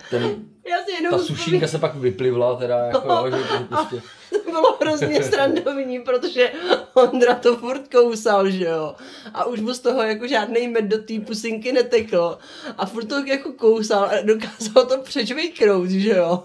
ten, 0.09 0.21
Já 0.69 0.77
si 0.85 0.91
jenom 0.91 1.19
ta 1.19 1.25
sušínka 1.25 1.67
se 1.67 1.77
pak 1.79 1.95
vyplivla 1.95 2.55
teda, 2.55 2.77
jako, 2.77 3.07
jo, 3.07 3.37
že 3.37 3.43
to 3.43 3.63
prostě, 3.75 4.01
bylo 4.51 4.77
hrozně 4.81 5.23
srandovní, 5.29 5.99
protože 5.99 6.51
Ondra 6.93 7.35
to 7.35 7.55
furt 7.55 7.87
kousal, 7.91 8.49
že 8.49 8.65
jo. 8.65 8.95
A 9.33 9.45
už 9.45 9.61
mu 9.61 9.73
z 9.73 9.79
toho 9.79 10.01
jako 10.01 10.27
žádný 10.27 10.67
med 10.67 10.85
do 10.85 10.97
té 10.97 11.13
pusinky 11.25 11.71
netekl. 11.71 12.37
A 12.77 12.85
furt 12.85 13.05
to 13.05 13.25
jako 13.25 13.51
kousal 13.51 14.03
a 14.03 14.21
dokázal 14.23 14.85
to 14.85 14.97
přečvejknout, 14.97 15.89
že 15.89 16.09
jo. 16.09 16.43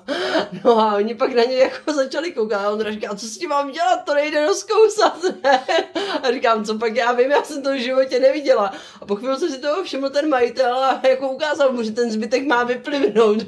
No 0.64 0.78
a 0.78 0.96
oni 0.96 1.14
pak 1.14 1.34
na 1.34 1.42
něj 1.44 1.58
jako 1.58 1.92
začali 1.92 2.32
koukat 2.32 2.60
a 2.60 2.70
Ondra 2.70 2.90
říká, 2.90 3.14
co 3.14 3.26
s 3.26 3.38
tím 3.38 3.48
mám 3.48 3.70
dělat, 3.70 4.04
to 4.04 4.14
nejde 4.14 4.46
rozkousat, 4.46 5.16
ne? 5.44 5.64
A 6.22 6.32
říkám, 6.32 6.64
co 6.64 6.78
pak 6.78 6.96
já 6.96 7.12
vím, 7.12 7.30
já 7.30 7.42
jsem 7.42 7.62
to 7.62 7.70
v 7.70 7.82
životě 7.82 8.20
neviděla. 8.20 8.72
A 9.00 9.06
po 9.06 9.16
chvilce 9.16 9.48
si 9.48 9.58
toho 9.58 9.84
všiml 9.84 10.10
ten 10.10 10.28
majitel 10.28 10.74
a 10.74 11.00
jako 11.08 11.28
ukázal 11.28 11.72
mu, 11.72 11.82
že 11.82 11.90
ten 11.90 12.10
zbytek 12.10 12.46
má 12.46 12.64
vyplivnout. 12.64 13.38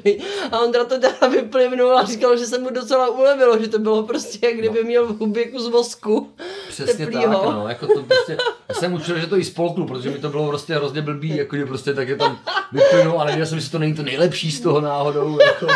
A 0.51 0.59
Ondra 0.59 0.85
to 0.85 0.99
teda 0.99 1.27
vyplivnul 1.27 1.97
a 1.97 2.05
říkal, 2.05 2.37
že 2.37 2.45
se 2.45 2.57
mu 2.57 2.69
docela 2.69 3.09
ulevilo, 3.09 3.59
že 3.59 3.67
to 3.67 3.79
bylo 3.79 4.03
prostě, 4.03 4.44
jak 4.45 4.57
kdyby 4.57 4.83
měl 4.83 5.05
v 5.05 5.17
hubě 5.17 5.51
kus 5.51 5.69
vosku. 5.69 6.33
Přesně 6.69 7.05
teplýho. 7.05 7.33
tak, 7.33 7.53
no, 7.55 7.67
jako 7.67 7.87
to 7.87 8.03
prostě, 8.03 8.37
já 8.69 8.75
jsem 8.75 8.93
učil, 8.93 9.19
že 9.19 9.27
to 9.27 9.37
i 9.37 9.43
spolknu, 9.43 9.87
protože 9.87 10.09
mi 10.09 10.19
to 10.19 10.29
bylo 10.29 10.47
prostě 10.47 10.75
hrozně 10.75 11.01
blbý, 11.01 11.37
jako 11.37 11.57
že 11.57 11.65
prostě 11.65 11.93
tak 11.93 12.07
je 12.07 12.15
tam 12.15 12.39
vyplynu, 12.71 13.19
ale 13.19 13.25
nevěděl 13.25 13.45
jsem, 13.45 13.57
jestli 13.57 13.71
to 13.71 13.79
není 13.79 13.93
to 13.93 14.03
nejlepší 14.03 14.51
z 14.51 14.61
toho 14.61 14.81
náhodou, 14.81 15.39
jako. 15.41 15.67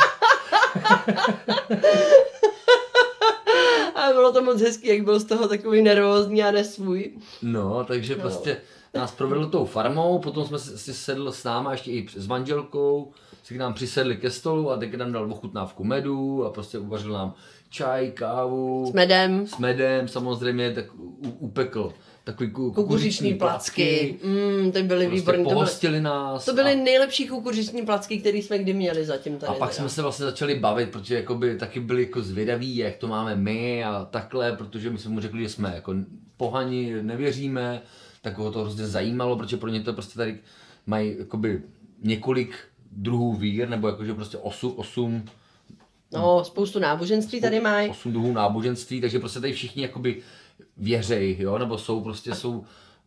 A 4.10 4.14
bylo 4.14 4.32
to 4.34 4.42
moc 4.44 4.62
hezký, 4.62 4.88
jak 4.88 5.04
byl 5.04 5.20
z 5.20 5.24
toho 5.26 5.48
takový 5.48 5.82
nervózní 5.82 6.44
a 6.44 6.52
nesvůj. 6.52 7.12
No, 7.42 7.84
takže 7.84 8.16
No. 8.16 8.22
prostě 8.22 8.58
nás 8.94 9.12
provedl 9.12 9.46
tou 9.50 9.66
farmou, 9.66 10.20
potom 10.20 10.46
jsme 10.46 10.60
si 10.60 10.94
sedl 10.94 11.32
s 11.32 11.44
náma 11.44 11.72
ještě 11.72 11.92
i 11.92 12.08
s 12.16 12.28
manželkou, 12.28 13.12
si 13.44 13.54
k 13.54 13.58
nám 13.58 13.74
přisedli 13.74 14.18
ke 14.18 14.30
stolu 14.32 14.72
a 14.72 14.78
teď 14.78 14.94
nám 14.98 15.12
dal 15.12 15.32
ochutnávku 15.32 15.84
medu 15.84 16.46
a 16.46 16.50
prostě 16.50 16.80
uvařil 16.80 17.12
nám 17.14 17.34
čaj, 17.70 18.12
kávu, 18.12 18.86
S 18.90 18.94
medem. 18.94 19.48
s 19.48 19.58
medem 19.58 20.08
samozřejmě, 20.08 20.72
tak 20.72 20.86
upekl 21.40 21.94
takový 22.32 22.50
ku, 22.52 22.72
Kukuřiční 22.72 23.34
placky. 23.34 24.20
Mm, 24.24 24.72
ty 24.72 24.84
byly 24.84 25.06
prostě 25.08 25.20
výborné. 25.32 25.44
To 25.44 25.88
byly, 25.88 26.02
nás. 26.02 26.46
to 26.46 26.54
byly 26.54 26.72
a- 26.74 26.76
nejlepší 26.84 27.28
kukuřiční 27.28 27.82
placky, 27.86 28.18
které 28.20 28.38
jsme 28.38 28.58
kdy 28.60 28.74
měli 28.74 29.06
zatím 29.06 29.38
tady. 29.38 29.50
A 29.50 29.54
pak 29.54 29.70
teda. 29.70 29.80
jsme 29.80 29.90
se 29.90 30.02
vlastně 30.02 30.26
začali 30.26 30.56
bavit, 30.56 30.90
protože 30.90 31.16
jakoby 31.16 31.58
taky 31.58 31.80
byli 31.80 32.02
jako 32.04 32.22
zvědaví, 32.22 32.76
jak 32.78 32.96
to 32.98 33.08
máme 33.08 33.36
my 33.36 33.84
a 33.84 34.08
takhle, 34.12 34.52
protože 34.56 34.90
my 34.90 34.98
jsme 34.98 35.12
mu 35.12 35.20
řekli, 35.20 35.44
že 35.44 35.50
jsme 35.50 35.72
jako 35.76 35.94
pohani, 36.38 36.94
nevěříme, 37.04 37.82
tak 38.22 38.38
ho 38.38 38.52
to 38.52 38.60
hrozně 38.62 38.88
zajímalo, 38.88 39.38
protože 39.38 39.58
pro 39.58 39.70
ně 39.70 39.82
to 39.82 39.94
prostě 39.94 40.18
tady 40.18 40.38
mají 40.86 41.16
jakoby 41.20 41.62
několik 42.04 42.56
druhů 42.92 43.34
vír, 43.34 43.70
nebo 43.70 43.88
jakože 43.88 44.14
prostě 44.14 44.38
osm, 44.38 44.74
osm, 44.76 45.26
No, 46.14 46.44
spoustu 46.44 46.80
náboženství 46.80 47.42
tady 47.42 47.60
mají. 47.60 47.90
osm 47.90 48.12
druhů 48.12 48.34
náboženství, 48.34 49.02
takže 49.02 49.20
prostě 49.20 49.40
tady 49.40 49.54
všichni 49.54 49.82
jakoby 49.84 50.22
věřej, 50.78 51.38
jo, 51.40 51.58
nebo 51.58 51.78
jsou 51.78 52.02
prostě 52.02 52.36
jsou 52.36 52.64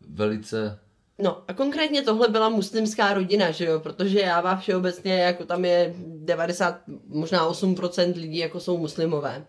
velice 0.09 0.79
No 1.19 1.43
a 1.47 1.53
konkrétně 1.53 2.01
tohle 2.01 2.27
byla 2.27 2.49
muslimská 2.49 3.13
rodina, 3.13 3.51
že 3.51 3.65
jo, 3.65 3.79
protože 3.79 4.19
Jáva 4.19 4.55
všeobecně, 4.55 5.13
jako 5.13 5.45
tam 5.45 5.65
je 5.65 5.93
90, 5.97 6.81
možná 7.07 7.49
8% 7.49 8.15
lidí, 8.15 8.37
jako 8.37 8.59
jsou 8.59 8.77
muslimové. 8.77 9.45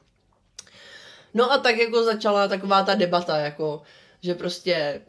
No 1.35 1.53
a 1.53 1.59
tak 1.59 1.77
jako 1.77 2.05
začala 2.05 2.49
taková 2.49 2.83
ta 2.83 2.95
debata, 2.95 3.39
jako, 3.39 3.83
že 4.23 4.35
prostě 4.35 5.01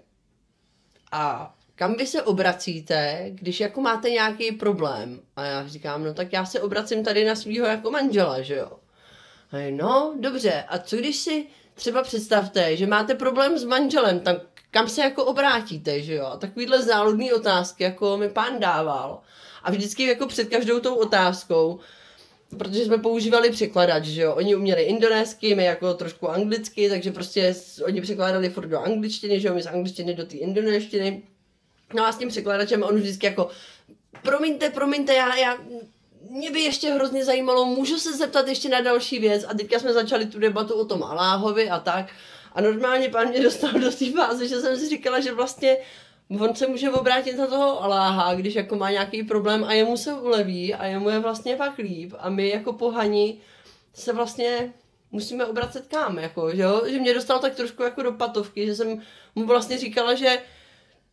a 1.11 1.55
kam 1.75 1.93
vy 1.93 2.07
se 2.07 2.23
obracíte, 2.23 3.25
když 3.29 3.59
jako 3.59 3.81
máte 3.81 4.09
nějaký 4.09 4.51
problém? 4.51 5.19
A 5.35 5.43
já 5.43 5.67
říkám, 5.67 6.03
no 6.03 6.13
tak 6.13 6.33
já 6.33 6.45
se 6.45 6.61
obracím 6.61 7.03
tady 7.03 7.25
na 7.25 7.35
svého 7.35 7.65
jako 7.67 7.91
manžela, 7.91 8.41
že 8.41 8.55
jo. 8.55 8.71
A 9.51 9.57
je, 9.57 9.71
no, 9.71 10.15
dobře, 10.19 10.63
a 10.67 10.77
co 10.77 10.97
když 10.97 11.15
si 11.15 11.47
třeba 11.75 12.03
představte, 12.03 12.77
že 12.77 12.87
máte 12.87 13.15
problém 13.15 13.57
s 13.57 13.63
manželem, 13.63 14.19
tak 14.19 14.37
kam 14.71 14.89
se 14.89 15.01
jako 15.01 15.25
obrátíte, 15.25 16.01
že 16.01 16.13
jo? 16.13 16.25
A 16.25 16.37
takovýhle 16.37 16.81
záludný 16.81 17.33
otázky, 17.33 17.83
jako 17.83 18.17
mi 18.17 18.29
pán 18.29 18.59
dával. 18.59 19.21
A 19.63 19.71
vždycky 19.71 20.05
jako 20.05 20.27
před 20.27 20.49
každou 20.49 20.79
tou 20.79 20.95
otázkou, 20.95 21.79
protože 22.57 22.85
jsme 22.85 22.97
používali 22.97 23.49
překladač, 23.49 24.03
že 24.05 24.21
jo, 24.21 24.35
oni 24.35 24.55
uměli 24.55 24.81
indonésky, 24.81 25.55
my 25.55 25.65
jako 25.65 25.93
trošku 25.93 26.29
anglicky, 26.29 26.89
takže 26.89 27.11
prostě 27.11 27.55
oni 27.83 28.01
překládali 28.01 28.49
furt 28.49 28.67
do 28.67 28.79
angličtiny, 28.79 29.39
že 29.39 29.47
jo, 29.47 29.53
my 29.53 29.61
z 29.61 29.67
angličtiny 29.67 30.13
do 30.13 30.25
té 30.25 30.37
indonéštiny. 30.37 31.23
No 31.93 32.05
a 32.05 32.11
s 32.11 32.17
tím 32.17 32.29
překladačem 32.29 32.83
on 32.83 32.95
vždycky 32.95 33.25
jako, 33.25 33.49
promiňte, 34.21 34.69
promiňte, 34.69 35.13
já, 35.13 35.35
já, 35.35 35.57
mě 36.29 36.51
by 36.51 36.59
ještě 36.59 36.91
hrozně 36.91 37.25
zajímalo, 37.25 37.65
můžu 37.65 37.97
se 37.97 38.13
zeptat 38.13 38.47
ještě 38.47 38.69
na 38.69 38.81
další 38.81 39.19
věc? 39.19 39.45
A 39.47 39.53
teďka 39.53 39.79
jsme 39.79 39.93
začali 39.93 40.25
tu 40.25 40.39
debatu 40.39 40.73
o 40.73 40.85
tom 40.85 41.03
Aláhovi 41.03 41.69
a 41.69 41.79
tak. 41.79 42.05
A 42.53 42.61
normálně 42.61 43.09
pán 43.09 43.29
mě 43.29 43.43
dostal 43.43 43.71
do 43.71 43.91
té 43.91 44.11
fáze, 44.11 44.47
že 44.47 44.61
jsem 44.61 44.77
si 44.77 44.89
říkala, 44.89 45.19
že 45.19 45.33
vlastně 45.33 45.77
on 46.39 46.55
se 46.55 46.67
může 46.67 46.89
obrátit 46.89 47.37
na 47.37 47.47
toho 47.47 47.83
Aláha, 47.83 48.35
když 48.35 48.55
jako 48.55 48.75
má 48.75 48.91
nějaký 48.91 49.23
problém 49.23 49.63
a 49.63 49.73
jemu 49.73 49.97
se 49.97 50.13
uleví 50.13 50.73
a 50.73 50.85
jemu 50.85 51.09
je 51.09 51.19
vlastně 51.19 51.55
pak 51.55 51.77
líp. 51.77 52.13
A 52.19 52.29
my 52.29 52.49
jako 52.49 52.73
pohani 52.73 53.37
se 53.93 54.13
vlastně 54.13 54.73
musíme 55.11 55.45
obracet 55.45 55.87
kam, 55.87 56.19
jako, 56.19 56.55
že, 56.55 56.61
jo? 56.61 56.81
že 56.87 56.99
mě 56.99 57.13
dostal 57.13 57.39
tak 57.39 57.55
trošku 57.55 57.83
jako 57.83 58.03
do 58.03 58.11
patovky, 58.11 58.65
že 58.65 58.75
jsem 58.75 59.01
mu 59.35 59.45
vlastně 59.45 59.77
říkala, 59.77 60.13
že 60.13 60.41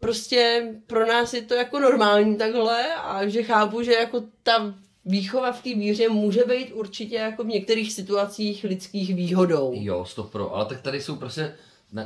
prostě 0.01 0.68
pro 0.87 1.07
nás 1.07 1.35
je 1.35 1.42
to 1.42 1.55
jako 1.55 1.81
normální 1.81 2.37
takhle 2.37 2.94
a 2.94 3.27
že 3.27 3.42
chápu, 3.42 3.83
že 3.83 3.92
jako 3.92 4.22
ta 4.42 4.75
výchova 5.04 5.52
v 5.52 5.62
té 5.62 5.74
víře 5.74 6.08
může 6.08 6.44
být 6.44 6.72
určitě 6.72 7.16
jako 7.16 7.44
v 7.44 7.46
některých 7.46 7.92
situacích 7.92 8.64
lidských 8.64 9.14
výhodou. 9.14 9.72
Jo, 9.74 10.04
stop 10.04 10.32
pro, 10.32 10.54
ale 10.54 10.64
tak 10.64 10.80
tady 10.80 11.00
jsou 11.00 11.16
prostě, 11.16 11.54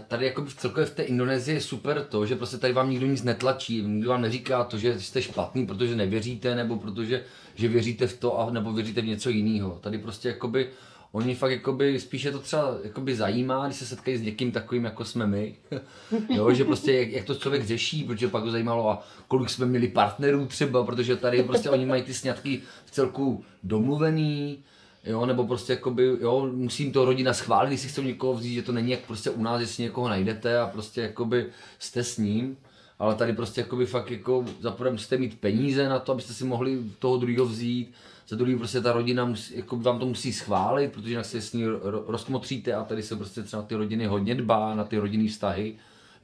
tady 0.08 0.26
jako 0.26 0.44
v 0.44 0.54
celkově 0.54 0.86
v 0.86 0.94
té 0.94 1.02
Indonésii 1.02 1.56
je 1.56 1.60
super 1.60 2.06
to, 2.08 2.26
že 2.26 2.36
prostě 2.36 2.56
tady 2.56 2.72
vám 2.72 2.90
nikdo 2.90 3.06
nic 3.06 3.22
netlačí, 3.22 3.82
nikdo 3.82 4.10
vám 4.10 4.22
neříká 4.22 4.64
to, 4.64 4.78
že 4.78 5.00
jste 5.00 5.22
špatný, 5.22 5.66
protože 5.66 5.96
nevěříte, 5.96 6.54
nebo 6.54 6.76
protože 6.76 7.24
že 7.54 7.68
věříte 7.68 8.06
v 8.06 8.18
to, 8.18 8.40
a, 8.40 8.50
nebo 8.50 8.72
věříte 8.72 9.00
v 9.00 9.06
něco 9.06 9.30
jiného. 9.30 9.78
Tady 9.80 9.98
prostě 9.98 10.28
jakoby, 10.28 10.70
oni 11.16 11.34
fakt 11.34 11.50
jakoby, 11.50 12.00
spíše 12.00 12.32
to 12.32 12.38
třeba 12.38 12.76
jakoby 12.84 13.14
zajímá, 13.14 13.66
když 13.66 13.78
se 13.78 13.86
setkají 13.86 14.16
s 14.16 14.22
někým 14.22 14.52
takovým, 14.52 14.84
jako 14.84 15.04
jsme 15.04 15.26
my, 15.26 15.56
jo, 16.28 16.52
že 16.52 16.64
prostě 16.64 16.92
jak, 16.92 17.10
jak, 17.10 17.24
to 17.24 17.34
člověk 17.34 17.66
řeší, 17.66 18.04
protože 18.04 18.28
pak 18.28 18.44
ho 18.44 18.50
zajímalo, 18.50 18.90
a 18.90 19.02
kolik 19.28 19.50
jsme 19.50 19.66
měli 19.66 19.88
partnerů 19.88 20.46
třeba, 20.46 20.84
protože 20.84 21.16
tady 21.16 21.42
prostě 21.42 21.70
oni 21.70 21.86
mají 21.86 22.02
ty 22.02 22.14
sňatky 22.14 22.62
v 22.84 22.90
celku 22.90 23.44
domluvený, 23.62 24.58
Jo, 25.06 25.26
nebo 25.26 25.46
prostě 25.46 25.72
jakoby, 25.72 26.16
jo, 26.20 26.50
musím 26.52 26.92
to 26.92 27.04
rodina 27.04 27.34
schválit, 27.34 27.68
když 27.68 27.80
si 27.80 27.88
chcou 27.88 28.02
někoho 28.02 28.34
vzít, 28.34 28.54
že 28.54 28.62
to 28.62 28.72
není 28.72 28.90
jak 28.90 29.00
prostě 29.00 29.30
u 29.30 29.42
nás, 29.42 29.60
že 29.60 29.66
si 29.66 29.82
někoho 29.82 30.08
najdete 30.08 30.58
a 30.58 30.66
prostě 30.66 31.00
jakoby 31.00 31.46
jste 31.78 32.04
s 32.04 32.18
ním. 32.18 32.56
Ale 32.98 33.14
tady 33.14 33.32
prostě 33.32 33.60
jakoby 33.60 33.86
fakt 33.86 34.10
jako 34.10 34.44
za 34.60 34.70
prvé 34.70 34.90
musíte 34.90 35.18
mít 35.18 35.40
peníze 35.40 35.88
na 35.88 35.98
to, 35.98 36.12
abyste 36.12 36.32
si 36.32 36.44
mohli 36.44 36.78
toho 36.98 37.16
druhého 37.16 37.46
vzít. 37.46 37.92
Za 38.28 38.36
druhý 38.36 38.56
prostě 38.56 38.80
ta 38.80 38.92
rodina 38.92 39.24
musí, 39.24 39.56
jako 39.56 39.76
vám 39.76 39.98
to 39.98 40.06
musí 40.06 40.32
schválit, 40.32 40.92
protože 40.92 41.10
jinak 41.10 41.24
se 41.24 41.40
s 41.40 41.52
ní 41.52 41.66
ro- 41.66 42.04
rozmotříte 42.06 42.74
a 42.74 42.84
tady 42.84 43.02
se 43.02 43.16
prostě 43.16 43.42
třeba 43.42 43.62
ty 43.62 43.74
rodiny 43.74 44.06
hodně 44.06 44.34
dbá, 44.34 44.74
na 44.74 44.84
ty 44.84 44.98
rodinný 44.98 45.28
vztahy. 45.28 45.74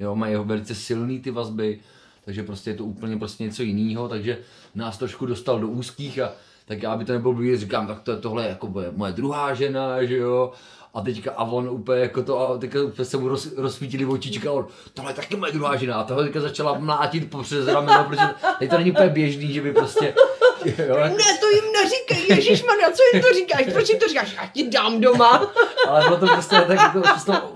Jo, 0.00 0.14
mají 0.14 0.36
velice 0.36 0.74
silný 0.74 1.20
ty 1.20 1.30
vazby, 1.30 1.80
takže 2.24 2.42
prostě 2.42 2.70
je 2.70 2.76
to 2.76 2.84
úplně 2.84 3.16
prostě 3.16 3.44
něco 3.44 3.62
jiného, 3.62 4.08
takže 4.08 4.38
nás 4.74 4.98
trošku 4.98 5.26
dostal 5.26 5.60
do 5.60 5.68
úzkých 5.68 6.18
a 6.18 6.32
tak 6.66 6.82
já 6.82 6.96
by 6.96 7.04
to 7.04 7.12
nebylo 7.12 7.34
blbý, 7.34 7.56
říkám, 7.56 7.86
tak 7.86 8.00
to 8.00 8.10
je 8.10 8.16
tohle 8.16 8.48
jako 8.48 8.66
bude 8.66 8.90
moje 8.96 9.12
druhá 9.12 9.54
žena, 9.54 10.04
že 10.04 10.16
jo. 10.16 10.52
A 10.94 11.00
teďka 11.00 11.30
a 11.36 11.44
on 11.44 11.68
úplně 11.68 12.00
jako 12.00 12.22
to, 12.22 12.50
a 12.50 12.58
teďka 12.58 12.78
se 13.02 13.16
mu 13.16 13.28
roz, 13.28 13.48
rozsvítili 13.56 14.04
očička 14.04 14.50
a 14.50 14.52
on, 14.52 14.66
tohle 14.94 15.10
je 15.10 15.14
taky 15.14 15.36
moje 15.36 15.52
druhá 15.52 15.76
žena. 15.76 15.96
A 15.96 16.04
tohle 16.04 16.24
teďka 16.24 16.40
začala 16.40 16.78
mlátit 16.78 17.30
po 17.30 17.42
přes 17.42 17.66
rameno, 17.66 18.04
protože 18.04 18.22
tady 18.58 18.68
to 18.68 18.78
není 18.78 18.90
úplně 18.90 19.08
běžný, 19.08 19.52
že 19.52 19.60
by 19.60 19.72
prostě 19.72 20.14
jo, 20.64 20.74
jako, 20.96 21.16
Ne, 21.16 21.24
to 21.40 21.48
jim 21.50 21.64
neříkej, 21.82 22.36
ježišmarja, 22.36 22.90
co 22.90 23.02
jim 23.12 23.22
to 23.22 23.28
říkáš, 23.34 23.72
proč 23.72 23.88
jim 23.88 23.98
to 23.98 24.08
říkáš, 24.08 24.34
já 24.36 24.46
ti 24.46 24.70
dám 24.70 25.00
doma. 25.00 25.52
ale 25.88 26.04
bylo 26.04 26.16
to 26.16 26.26
prostě 26.26 26.56
tak, 26.56 26.78
jako, 26.78 27.02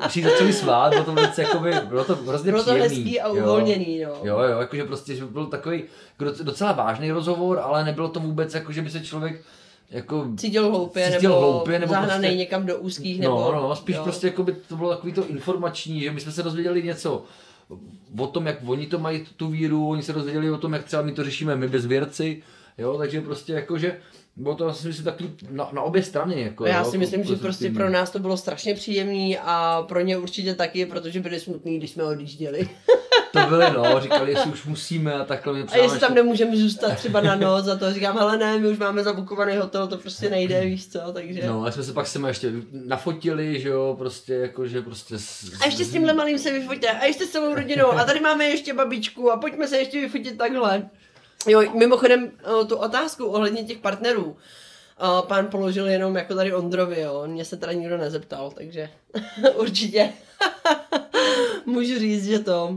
už 0.07 0.17
jí 0.17 0.23
začali 0.23 0.53
svát, 0.53 0.93
bylo 0.93 1.05
to 1.05 1.13
velice, 1.13 1.43
jakoby, 1.43 1.73
bylo 1.85 2.05
to 2.05 2.17
hrozně 2.17 2.53
Bylo 2.53 2.65
to 2.65 2.71
příjemný. 2.71 2.97
hezký 2.97 3.21
a 3.21 3.29
jo. 3.29 3.35
uvolněný, 3.35 4.05
no. 4.05 4.11
Jo, 4.23 4.39
jo, 4.41 4.59
jakože 4.61 4.85
prostě, 4.85 5.15
že 5.15 5.25
byl 5.25 5.47
takový 5.47 5.85
jako 6.19 6.25
doc- 6.25 6.45
docela 6.45 6.73
vážný 6.73 7.11
rozhovor, 7.13 7.61
ale 7.65 7.85
nebylo 7.85 8.09
to 8.09 8.21
vůbec 8.21 8.55
jako, 8.55 8.73
že 8.73 8.83
by 8.83 8.91
se 8.91 9.01
člověk 9.01 9.43
jako 9.91 10.29
Cítil 10.37 10.69
hloupě, 10.69 11.11
Cítil 11.13 11.31
nebo, 11.31 11.41
hloupě, 11.41 11.79
nebo 11.79 11.93
zahnaný 11.93 12.23
prostě- 12.23 12.37
někam 12.37 12.67
do 12.67 12.79
úzkých, 12.79 13.21
nebo... 13.21 13.35
No, 13.35 13.53
no, 13.53 13.77
spíš 13.77 13.97
jo. 13.97 14.03
prostě 14.03 14.27
jako 14.27 14.43
by 14.43 14.53
to 14.53 14.77
bylo 14.77 14.91
takový 14.91 15.13
to 15.13 15.29
informační, 15.29 16.01
že 16.01 16.11
my 16.11 16.21
jsme 16.21 16.33
se 16.33 16.43
dozvěděli 16.43 16.83
něco 16.83 17.25
o 18.19 18.27
tom, 18.27 18.47
jak 18.47 18.57
oni 18.67 18.87
to 18.87 18.99
mají 18.99 19.27
tu 19.37 19.49
víru, 19.49 19.89
oni 19.89 20.03
se 20.03 20.13
dozvěděli 20.13 20.51
o 20.51 20.59
tom, 20.59 20.73
jak 20.73 20.85
třeba 20.85 21.03
my 21.03 21.13
to 21.13 21.25
řešíme 21.25 21.57
my 21.57 21.69
bezvěrci, 21.69 22.43
jo, 22.79 22.99
takže 22.99 23.21
prostě 23.21 23.53
jakože 23.53 23.97
bylo 24.37 24.55
to 24.55 24.67
asi 24.67 24.87
myslím 24.87 25.05
takový 25.05 25.31
na, 25.51 25.69
na 25.73 25.83
obě 25.83 26.03
strany. 26.03 26.43
Jako, 26.43 26.67
Já 26.67 26.79
jo, 26.79 26.91
si 26.91 26.99
myslím, 26.99 27.25
že 27.25 27.37
prostě 27.37 27.71
pro 27.71 27.91
nás 27.91 28.11
to 28.11 28.19
bylo 28.19 28.37
strašně 28.37 28.75
příjemný 28.75 29.39
a 29.39 29.85
pro 29.89 30.01
ně 30.01 30.19
určitě 30.19 30.55
taky, 30.55 30.87
protože 30.87 31.21
byli 31.21 31.41
smutní, 31.41 31.79
když 31.79 31.91
jsme 31.91 32.05
odjížděli. 32.05 32.69
To 33.43 33.49
byly, 33.49 33.67
no, 33.75 34.01
říkali, 34.01 34.31
jestli 34.31 34.51
už 34.51 34.65
musíme 34.65 35.15
a 35.15 35.25
takhle 35.25 35.53
mě 35.53 35.65
A 35.73 35.77
jestli 35.77 36.01
tam 36.01 36.15
nemůžeme 36.15 36.57
zůstat 36.57 36.95
třeba 36.97 37.21
na 37.21 37.37
noc 37.37 37.69
a 37.69 37.77
to 37.77 37.93
říkám, 37.93 38.19
ale 38.19 38.39
ne, 38.39 38.59
my 38.59 38.69
už 38.69 38.79
máme 38.79 39.03
zabukovaný 39.03 39.57
hotel, 39.57 39.87
to 39.87 39.99
prostě 39.99 40.31
nejde, 40.31 40.61
víš 40.61 40.89
co, 40.89 41.01
takže... 41.13 41.47
No, 41.47 41.65
a 41.65 41.71
jsme 41.71 41.83
se 41.83 41.93
pak 41.93 42.07
s 42.07 42.13
těma 42.13 42.29
ještě 42.29 42.53
nafotili, 42.73 43.61
že 43.61 43.69
jo, 43.69 43.95
prostě 43.99 44.35
jako, 44.35 44.67
že 44.67 44.83
prostě... 44.83 45.19
S, 45.19 45.53
A 45.61 45.65
ještě 45.65 45.85
s 45.85 45.93
tímhle 45.93 46.15
malým 46.15 46.39
se 46.39 46.53
vyfoťte, 46.53 46.91
a 46.91 47.05
ještě 47.05 47.27
s 47.27 47.31
celou 47.31 47.55
rodinou, 47.55 47.93
a 47.93 48.05
tady 48.05 48.21
máme 48.21 48.45
ještě 48.45 48.75
babičku 48.75 49.33
a 49.33 49.37
pojďme 49.37 49.69
se 49.69 49.79
ještě 49.79 50.01
vyfotit 50.01 50.39
takhle. 50.39 50.89
Jo, 51.49 51.73
mimochodem 51.75 52.31
tu 52.69 52.77
otázku 52.77 53.25
ohledně 53.25 53.65
těch 53.65 53.79
partnerů, 53.79 54.37
o, 54.99 55.23
pán 55.23 55.47
položil 55.47 55.87
jenom 55.87 56.17
jako 56.17 56.35
tady 56.35 56.55
Ondrovi, 56.55 57.01
jo, 57.01 57.23
mě 57.27 57.45
se 57.45 57.57
teda 57.57 57.73
nikdo 57.73 57.97
nezeptal, 57.97 58.51
takže 58.51 58.91
určitě 59.55 60.13
můžu 61.67 61.99
říct, 61.99 62.27
že 62.27 62.39
to, 62.39 62.77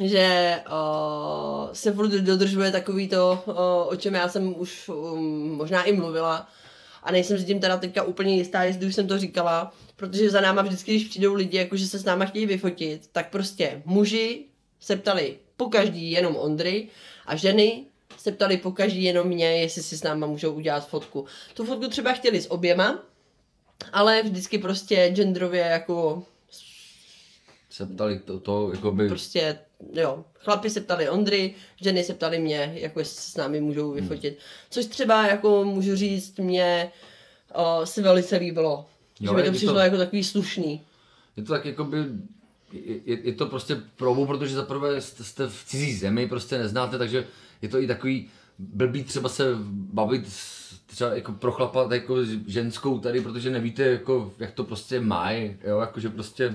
že 0.00 0.56
o, 0.70 1.68
se 1.72 1.92
furt 1.92 2.08
dodržuje 2.08 2.72
takový 2.72 3.08
to, 3.08 3.42
o, 3.46 3.86
o 3.88 3.96
čem 3.96 4.14
já 4.14 4.28
jsem 4.28 4.60
už 4.60 4.88
um, 4.88 5.50
možná 5.56 5.82
i 5.82 5.92
mluvila, 5.92 6.48
a 7.02 7.12
nejsem 7.12 7.38
si 7.38 7.44
tím 7.44 7.60
teda 7.60 7.76
teďka 7.76 8.02
úplně 8.02 8.36
jistá, 8.36 8.62
jestli 8.62 8.86
už 8.86 8.94
jsem 8.94 9.06
to 9.06 9.18
říkala, 9.18 9.72
protože 9.96 10.30
za 10.30 10.40
náma 10.40 10.62
vždycky, 10.62 10.90
když 10.90 11.08
přijdou 11.08 11.34
lidi, 11.34 11.56
jakože 11.56 11.86
se 11.86 11.98
s 11.98 12.04
náma 12.04 12.24
chtějí 12.24 12.46
vyfotit, 12.46 13.08
tak 13.12 13.30
prostě 13.30 13.82
muži 13.84 14.44
se 14.80 14.96
ptali 14.96 15.36
po 15.56 15.68
každý 15.68 16.10
jenom 16.10 16.36
Ondry 16.36 16.88
a 17.26 17.36
ženy 17.36 17.84
se 18.18 18.32
ptali 18.32 18.56
po 18.56 18.72
každý 18.72 19.04
jenom 19.04 19.26
mě, 19.28 19.60
jestli 19.60 19.82
si 19.82 19.98
s 19.98 20.02
náma 20.02 20.26
můžou 20.26 20.52
udělat 20.52 20.88
fotku. 20.88 21.26
Tu 21.54 21.64
fotku 21.64 21.88
třeba 21.88 22.12
chtěli 22.12 22.42
s 22.42 22.50
oběma, 22.50 23.02
ale 23.92 24.22
vždycky 24.22 24.58
prostě 24.58 25.10
genderově 25.14 25.60
jako 25.60 26.24
Se 27.70 27.86
ptali 27.86 28.18
to, 28.18 28.40
to 28.40 28.70
jako 28.72 28.92
by... 28.92 29.08
prostě, 29.08 29.58
jo, 29.92 30.24
chlapi 30.34 30.70
se 30.70 30.80
ptali 30.80 31.08
Ondry, 31.08 31.54
ženy 31.80 32.04
se 32.04 32.14
ptali 32.14 32.38
mě, 32.38 32.72
jako 32.74 32.98
jestli 32.98 33.22
se 33.22 33.30
s 33.30 33.36
námi 33.36 33.60
můžou 33.60 33.92
vyfotit. 33.92 34.38
Což 34.70 34.86
třeba, 34.86 35.26
jako 35.26 35.64
můžu 35.64 35.96
říct, 35.96 36.38
mě 36.38 36.90
o, 37.54 37.80
se 37.86 38.02
velice 38.02 38.36
líbilo. 38.36 38.86
Jo, 39.20 39.32
že 39.32 39.36
mi 39.36 39.42
to 39.42 39.50
to- 39.50 39.56
přišlo 39.56 39.78
jako 39.78 39.96
takový 39.96 40.24
slušný. 40.24 40.82
Je 41.36 41.42
to 41.42 41.52
tak 41.52 41.64
jakoby, 41.64 41.96
je, 42.72 42.94
je, 43.04 43.18
je 43.22 43.32
to 43.32 43.46
prostě 43.46 43.76
probou, 43.96 44.26
protože 44.26 44.54
zaprvé 44.54 45.00
jste, 45.00 45.24
jste 45.24 45.48
v 45.48 45.64
cizí 45.66 45.94
zemi, 45.94 46.28
prostě 46.28 46.58
neznáte, 46.58 46.98
takže 46.98 47.26
je 47.62 47.68
to 47.68 47.80
i 47.80 47.86
takový 47.86 48.30
blbý 48.58 49.04
třeba 49.04 49.28
se 49.28 49.44
bavit 49.70 50.24
třeba 50.86 51.14
jako 51.14 51.32
pro 51.32 51.52
chlapa 51.52 51.88
jako 51.94 52.16
ženskou 52.46 52.98
tady, 52.98 53.20
protože 53.20 53.50
nevíte 53.50 53.82
jako, 53.82 54.32
jak 54.38 54.52
to 54.52 54.64
prostě 54.64 55.00
mají, 55.00 55.56
jo, 55.64 55.80
jakože 55.80 56.08
prostě, 56.08 56.54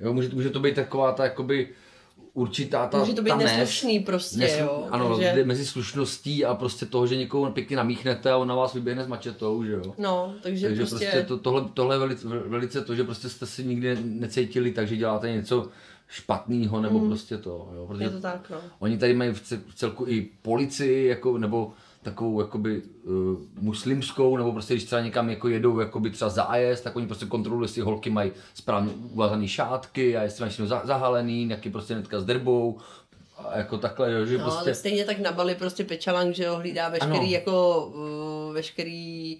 jo, 0.00 0.12
může, 0.12 0.28
může 0.28 0.50
to 0.50 0.60
být 0.60 0.74
taková 0.74 1.12
ta 1.12 1.24
jakoby 1.24 1.68
určitá 2.36 2.86
ta 2.86 2.98
Může 2.98 3.12
to 3.12 3.22
být 3.22 3.30
ta 3.30 3.38
nes- 3.38 3.58
neslušný 3.58 4.00
prostě, 4.00 4.38
neslu- 4.38 4.60
jo. 4.60 4.88
Ano, 4.90 5.18
takže, 5.18 5.44
mezi 5.44 5.66
slušností 5.66 6.44
a 6.44 6.54
prostě 6.54 6.86
toho, 6.86 7.06
že 7.06 7.16
někoho 7.16 7.50
pěkně 7.50 7.76
namíchnete 7.76 8.30
a 8.30 8.36
on 8.36 8.48
na 8.48 8.54
vás 8.54 8.74
vyběhne 8.74 9.04
s 9.04 9.06
mačetou, 9.06 9.64
že 9.64 9.72
jo. 9.72 9.94
no, 9.98 10.34
takže, 10.42 10.66
Takže 10.66 10.82
prostě, 10.82 11.06
prostě 11.06 11.22
to, 11.22 11.38
tohle, 11.38 11.64
tohle 11.74 11.94
je 11.94 11.98
velice, 11.98 12.28
velice 12.28 12.80
to, 12.80 12.94
že 12.94 13.04
prostě 13.04 13.28
jste 13.28 13.46
si 13.46 13.64
nikdy 13.64 13.98
necítili 14.02 14.72
tak, 14.72 14.88
že 14.88 14.96
děláte 14.96 15.32
něco 15.32 15.68
špatného 16.08 16.80
nebo 16.80 16.98
mm. 16.98 17.08
prostě 17.08 17.38
to, 17.38 17.68
jo, 17.74 17.86
protože 17.86 18.04
je 18.04 18.10
to 18.10 18.20
tak, 18.20 18.50
no. 18.50 18.56
oni 18.78 18.98
tady 18.98 19.14
mají 19.14 19.32
v 19.32 19.74
celku 19.74 20.04
i 20.08 20.28
policii, 20.42 21.06
jako, 21.06 21.38
nebo 21.38 21.72
takovou 22.10 22.40
jakoby 22.40 22.82
uh, 23.04 23.12
muslimskou, 23.60 24.36
nebo 24.36 24.52
prostě 24.52 24.74
když 24.74 24.84
třeba 24.84 25.00
někam 25.02 25.30
jako 25.30 25.48
jedou 25.48 25.80
jakoby 25.80 26.10
třeba 26.10 26.28
zájezd, 26.30 26.84
tak 26.84 26.96
oni 26.96 27.06
prostě 27.06 27.26
kontrolují, 27.26 27.64
jestli 27.64 27.82
holky 27.82 28.10
mají 28.10 28.32
správně 28.54 28.92
uvazaný 29.12 29.48
šátky 29.48 30.16
a 30.16 30.22
jestli 30.22 30.40
mají 30.42 30.50
všechno 30.50 30.66
za- 30.66 30.82
zahalený, 30.84 31.48
jaký 31.48 31.70
prostě 31.70 31.94
netka 31.94 32.20
s 32.20 32.24
drbou, 32.24 32.78
a 33.38 33.58
jako 33.58 33.78
takhle, 33.78 34.12
jo, 34.12 34.26
že 34.26 34.38
No, 34.38 34.44
prostě... 34.44 34.60
ale 34.60 34.74
stejně 34.74 35.04
tak 35.04 35.18
na 35.18 35.32
Bali 35.32 35.54
prostě 35.54 35.84
Pečalang, 35.84 36.34
že 36.34 36.44
jo, 36.44 36.56
hlídá 36.56 36.88
veškerý 36.88 37.16
Ano. 37.18 37.26
jako, 37.26 37.86
uh, 38.48 38.54
veškerý 38.54 39.36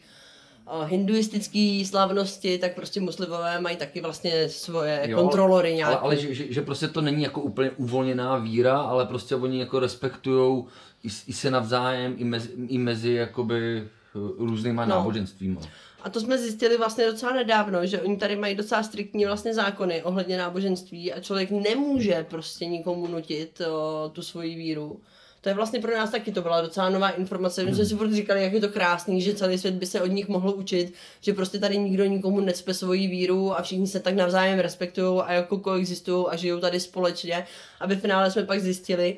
uh, 0.77 0.85
hinduistický 0.89 1.85
slavnosti, 1.87 2.59
tak 2.59 2.75
prostě 2.75 3.01
muslimové 3.01 3.61
mají 3.61 3.77
taky 3.77 4.01
vlastně 4.01 4.49
svoje 4.49 5.03
Jo, 5.07 5.19
kontrolory 5.19 5.69
ale, 5.69 5.77
nějaké. 5.77 5.95
ale, 5.95 6.03
ale 6.03 6.17
že, 6.17 6.35
že, 6.35 6.53
že, 6.53 6.63
prostě 6.63 6.89
to 6.89 7.01
není 7.01 7.23
jako 7.23 7.41
úplně 7.41 7.71
uvolněná 7.71 8.37
víra, 8.37 8.79
ale 8.79 9.07
prostě 9.07 9.35
oni 9.35 9.61
jako 9.61 9.79
respektujou 9.81 10.67
i, 11.07 11.09
i 11.27 11.33
se 11.33 11.51
navzájem, 11.51 12.15
i 12.19 12.25
mezi, 12.25 12.49
i 12.69 12.79
mezi 12.79 13.13
jakoby 13.13 13.79
eh, 13.79 14.19
různýma 14.39 14.85
No. 14.85 14.89
no. 14.95 14.97
náboženstvíma. 14.97 15.61
A 16.03 16.11
to 16.11 16.21
jsme 16.21 16.39
zjistili 16.39 16.77
vlastně 16.79 17.07
docela 17.07 17.33
nedávno, 17.33 17.87
že 17.87 18.01
oni 18.01 18.17
tady 18.17 18.37
mají 18.37 18.55
docela 18.55 18.83
striktní 18.83 19.25
vlastně 19.27 19.55
zákony 19.55 20.03
ohledně 20.03 20.39
náboženství 20.39 21.13
a 21.13 21.21
člověk 21.21 21.51
nemůže 21.51 22.27
prostě 22.31 22.67
nikomu 22.67 23.07
nutit 23.07 23.61
o, 23.61 24.09
tu 24.15 24.23
svoji 24.23 24.55
víru. 24.57 25.01
To 25.41 25.49
je 25.51 25.55
vlastně 25.55 25.81
pro 25.81 25.97
nás 25.97 26.11
taky, 26.11 26.33
to 26.33 26.43
byla 26.43 26.61
docela 26.61 26.91
nová 26.91 27.09
informace. 27.11 27.65
My 27.65 27.75
jsme 27.75 27.85
si 27.85 27.95
furt 27.97 28.13
říkali, 28.13 28.43
jak 28.43 28.53
je 28.53 28.61
to 28.61 28.69
krásný, 28.69 29.21
že 29.23 29.35
celý 29.35 29.59
svět 29.59 29.75
by 29.75 29.87
se 29.87 30.01
od 30.01 30.07
nich 30.07 30.29
mohl 30.29 30.51
učit, 30.51 30.95
že 31.21 31.33
prostě 31.33 31.59
tady 31.59 31.79
nikdo 31.79 32.05
nikomu 32.05 32.41
necpe 32.41 32.75
svoji 32.75 33.07
víru 33.07 33.59
a 33.59 33.63
všichni 33.63 33.87
se 33.87 34.01
tak 34.01 34.15
navzájem 34.15 34.59
respektují 34.59 35.21
a 35.21 35.33
jako 35.33 35.59
koexistují 35.59 36.27
a 36.31 36.37
žijou 36.37 36.61
tady 36.61 36.81
společně. 36.81 37.47
A 37.81 37.87
ve 37.87 37.97
finále 37.97 38.31
jsme 38.31 38.45
pak 38.45 38.61
zjistili, 38.61 39.17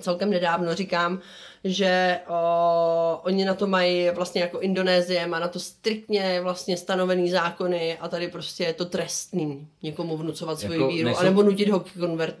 celkem 0.00 0.30
nedávno 0.30 0.74
říkám, 0.74 1.20
že 1.64 2.20
o, 2.28 3.20
oni 3.24 3.44
na 3.44 3.54
to 3.54 3.66
mají 3.66 4.10
vlastně 4.10 4.40
jako 4.40 4.60
Indonésie, 4.60 5.26
má 5.26 5.38
na 5.38 5.48
to 5.48 5.58
striktně 5.60 6.40
vlastně 6.42 6.76
stanovený 6.76 7.30
zákony 7.30 7.98
a 8.00 8.08
tady 8.08 8.28
prostě 8.28 8.64
je 8.64 8.72
to 8.72 8.84
trestný 8.84 9.68
někomu 9.82 10.16
vnucovat 10.16 10.60
svoji 10.60 10.80
Jako 10.80 10.92
víru, 10.92 11.08
nejsou- 11.08 11.20
anebo 11.20 11.42
nutit 11.42 11.68
ho 11.68 11.84
konvert, 12.00 12.36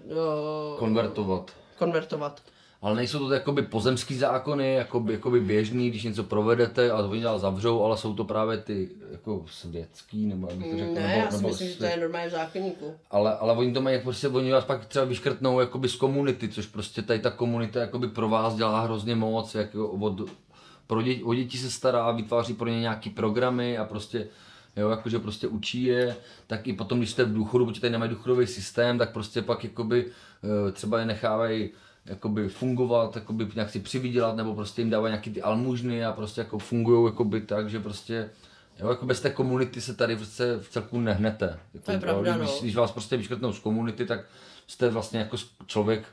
o, 0.74 0.76
Konvertovat. 0.78 1.50
konvertovat. 1.78 2.40
Ale 2.82 2.96
nejsou 2.96 3.18
to 3.18 3.34
jakoby 3.34 3.62
pozemský 3.62 4.14
zákony, 4.14 4.74
jakoby, 4.74 5.12
jakoby 5.12 5.40
běžný, 5.40 5.90
když 5.90 6.02
něco 6.02 6.24
provedete 6.24 6.90
a 6.90 6.96
oni 6.96 7.24
vás 7.24 7.40
zavřou, 7.40 7.82
ale 7.82 7.96
jsou 7.96 8.14
to 8.14 8.24
právě 8.24 8.58
ty 8.58 8.88
jako 9.12 9.44
světský, 9.50 10.26
nebo 10.26 10.48
jak 10.50 10.58
bych 10.58 10.70
to 10.70 10.78
řekl, 10.78 10.94
Ne, 10.94 11.00
nebo, 11.00 11.18
já 11.24 11.30
si 11.30 11.36
nebo 11.36 11.48
myslím, 11.48 11.68
že 11.68 11.78
to 11.78 11.84
je 11.84 11.96
normálně 11.96 12.28
v 12.28 12.32
zákonníku. 12.32 12.94
ale, 13.10 13.36
ale 13.36 13.52
oni 13.52 13.72
to 13.72 13.80
mají, 13.80 14.00
prostě 14.00 14.28
oni 14.28 14.52
vás 14.52 14.64
pak 14.64 14.86
třeba 14.86 15.04
vyškrtnou 15.04 15.60
jakoby 15.60 15.88
z 15.88 15.96
komunity, 15.96 16.48
což 16.48 16.66
prostě 16.66 17.02
tady 17.02 17.18
ta 17.18 17.30
komunita 17.30 17.80
jakoby 17.80 18.08
pro 18.08 18.28
vás 18.28 18.54
dělá 18.54 18.80
hrozně 18.80 19.14
moc, 19.14 19.54
jako 19.54 19.88
od, 19.88 20.20
pro 20.86 21.02
děti, 21.02 21.22
o 21.22 21.34
děti 21.34 21.58
se 21.58 21.70
stará, 21.70 22.10
vytváří 22.12 22.54
pro 22.54 22.68
ně 22.68 22.80
nějaký 22.80 23.10
programy 23.10 23.78
a 23.78 23.84
prostě 23.84 24.26
Jo, 24.76 24.88
jakože 24.88 25.18
prostě 25.18 25.48
učí 25.48 25.84
je, 25.84 26.16
tak 26.46 26.66
i 26.68 26.72
potom, 26.72 26.98
když 26.98 27.10
jste 27.10 27.24
v 27.24 27.34
důchodu, 27.34 27.66
protože 27.66 27.80
tady 27.80 27.90
nemají 27.90 28.10
důchodový 28.10 28.46
systém, 28.46 28.98
tak 28.98 29.12
prostě 29.12 29.42
pak 29.42 29.64
jakoby 29.64 30.06
eh, 30.68 30.72
třeba 30.72 31.00
je 31.00 31.06
nechávají 31.06 31.70
jakoby 32.06 32.48
fungovat, 32.48 33.16
jakoby 33.16 33.48
nějak 33.54 33.70
si 33.70 33.80
přivydělat, 33.80 34.36
nebo 34.36 34.54
prostě 34.54 34.82
jim 34.82 34.90
dávají 34.90 35.10
nějaký 35.10 35.30
ty 35.30 35.42
almužny 35.42 36.04
a 36.04 36.12
prostě 36.12 36.40
jako 36.40 36.58
fungují 36.58 37.06
jakoby 37.06 37.40
tak, 37.40 37.70
že 37.70 37.80
prostě 37.80 38.30
Jo, 38.78 38.88
jako 38.88 39.06
bez 39.06 39.20
té 39.20 39.30
komunity 39.30 39.80
se 39.80 39.94
tady 39.94 40.16
prostě 40.16 40.56
v 40.60 40.68
celku 40.68 41.00
nehnete. 41.00 41.58
Jako, 41.74 41.86
To 41.86 41.92
je 41.92 41.98
pravda, 41.98 42.36
když, 42.36 42.50
no. 42.50 42.58
když 42.60 42.76
vás 42.76 42.92
prostě 42.92 43.16
vyškrtnou 43.16 43.52
z 43.52 43.58
komunity, 43.58 44.06
tak 44.06 44.24
jste 44.66 44.90
vlastně 44.90 45.18
jako 45.18 45.36
člověk 45.66 46.04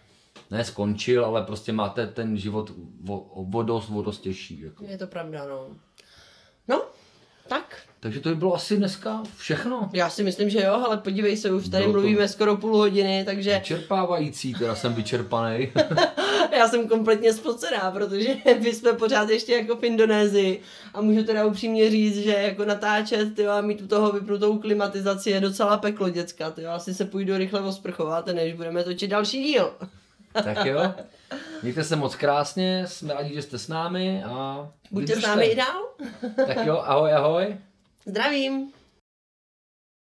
ne 0.51 0.63
skončil, 0.63 1.25
ale 1.25 1.43
prostě 1.43 1.73
máte 1.73 2.07
ten 2.07 2.37
život 2.37 2.71
o, 3.07 3.13
o, 3.17 3.59
o 3.59 3.63
dost, 3.63 3.89
o 3.89 4.01
dost 4.01 4.21
těžší. 4.21 4.61
Jako. 4.61 4.85
Je 4.85 4.97
to 4.97 5.07
pravda, 5.07 5.45
no. 5.45 5.67
Takže 8.01 8.19
to 8.19 8.29
by 8.29 8.35
bylo 8.35 8.55
asi 8.55 8.77
dneska 8.77 9.23
všechno. 9.37 9.89
Já 9.93 10.09
si 10.09 10.23
myslím, 10.23 10.49
že 10.49 10.61
jo, 10.61 10.73
ale 10.73 10.97
podívej 10.97 11.37
se, 11.37 11.51
už 11.51 11.69
tady 11.69 11.83
Bylo 11.83 11.93
to- 11.93 11.99
mluvíme 11.99 12.27
skoro 12.27 12.57
půl 12.57 12.77
hodiny, 12.77 13.23
takže 13.25 13.55
Vyčerpávající, 13.57 14.53
teda 14.53 14.75
jsem 14.75 14.93
vyčerpaný. 14.93 15.71
já 16.57 16.67
jsem 16.67 16.87
kompletně 16.87 17.33
spocená, 17.33 17.91
protože 17.91 18.35
my 18.59 18.73
jsme 18.73 18.93
pořád 18.93 19.29
ještě 19.29 19.53
jako 19.53 19.75
v 19.75 19.83
Indonésii 19.83 20.61
a 20.93 21.01
můžu 21.01 21.23
teda 21.23 21.45
upřímně 21.45 21.89
říct, 21.91 22.17
že 22.17 22.31
jako 22.33 22.65
natáčet 22.65 23.35
tyjo, 23.35 23.51
a 23.51 23.61
mít 23.61 23.81
u 23.81 23.87
toho 23.87 24.11
vypnutou 24.11 24.59
klimatizaci 24.59 25.29
je 25.29 25.39
docela 25.39 25.77
peklo 25.77 26.09
děcka. 26.09 26.51
Tyjo. 26.51 26.71
Asi 26.71 26.93
se 26.93 27.05
půjdu 27.05 27.37
rychle 27.37 27.61
osprchovat, 27.61 28.27
než 28.27 28.53
budeme 28.53 28.83
točit 28.83 29.07
další 29.09 29.43
díl. 29.43 29.73
Tak 30.43 30.65
jo. 30.65 30.93
Mějte 31.63 31.83
se 31.83 31.95
moc 31.95 32.15
krásně, 32.15 32.83
jsme 32.87 33.13
rádi, 33.13 33.33
že 33.33 33.41
jste 33.41 33.59
s 33.59 33.67
námi 33.67 34.23
a 34.23 34.67
Buďte 34.91 35.15
s 35.15 35.21
námi 35.21 35.45
i 35.45 35.55
dál. 35.55 35.83
Tak 36.47 36.65
jo, 36.65 36.81
ahoj, 36.85 37.13
ahoj. 37.13 37.55
Zdravím. 38.09 38.73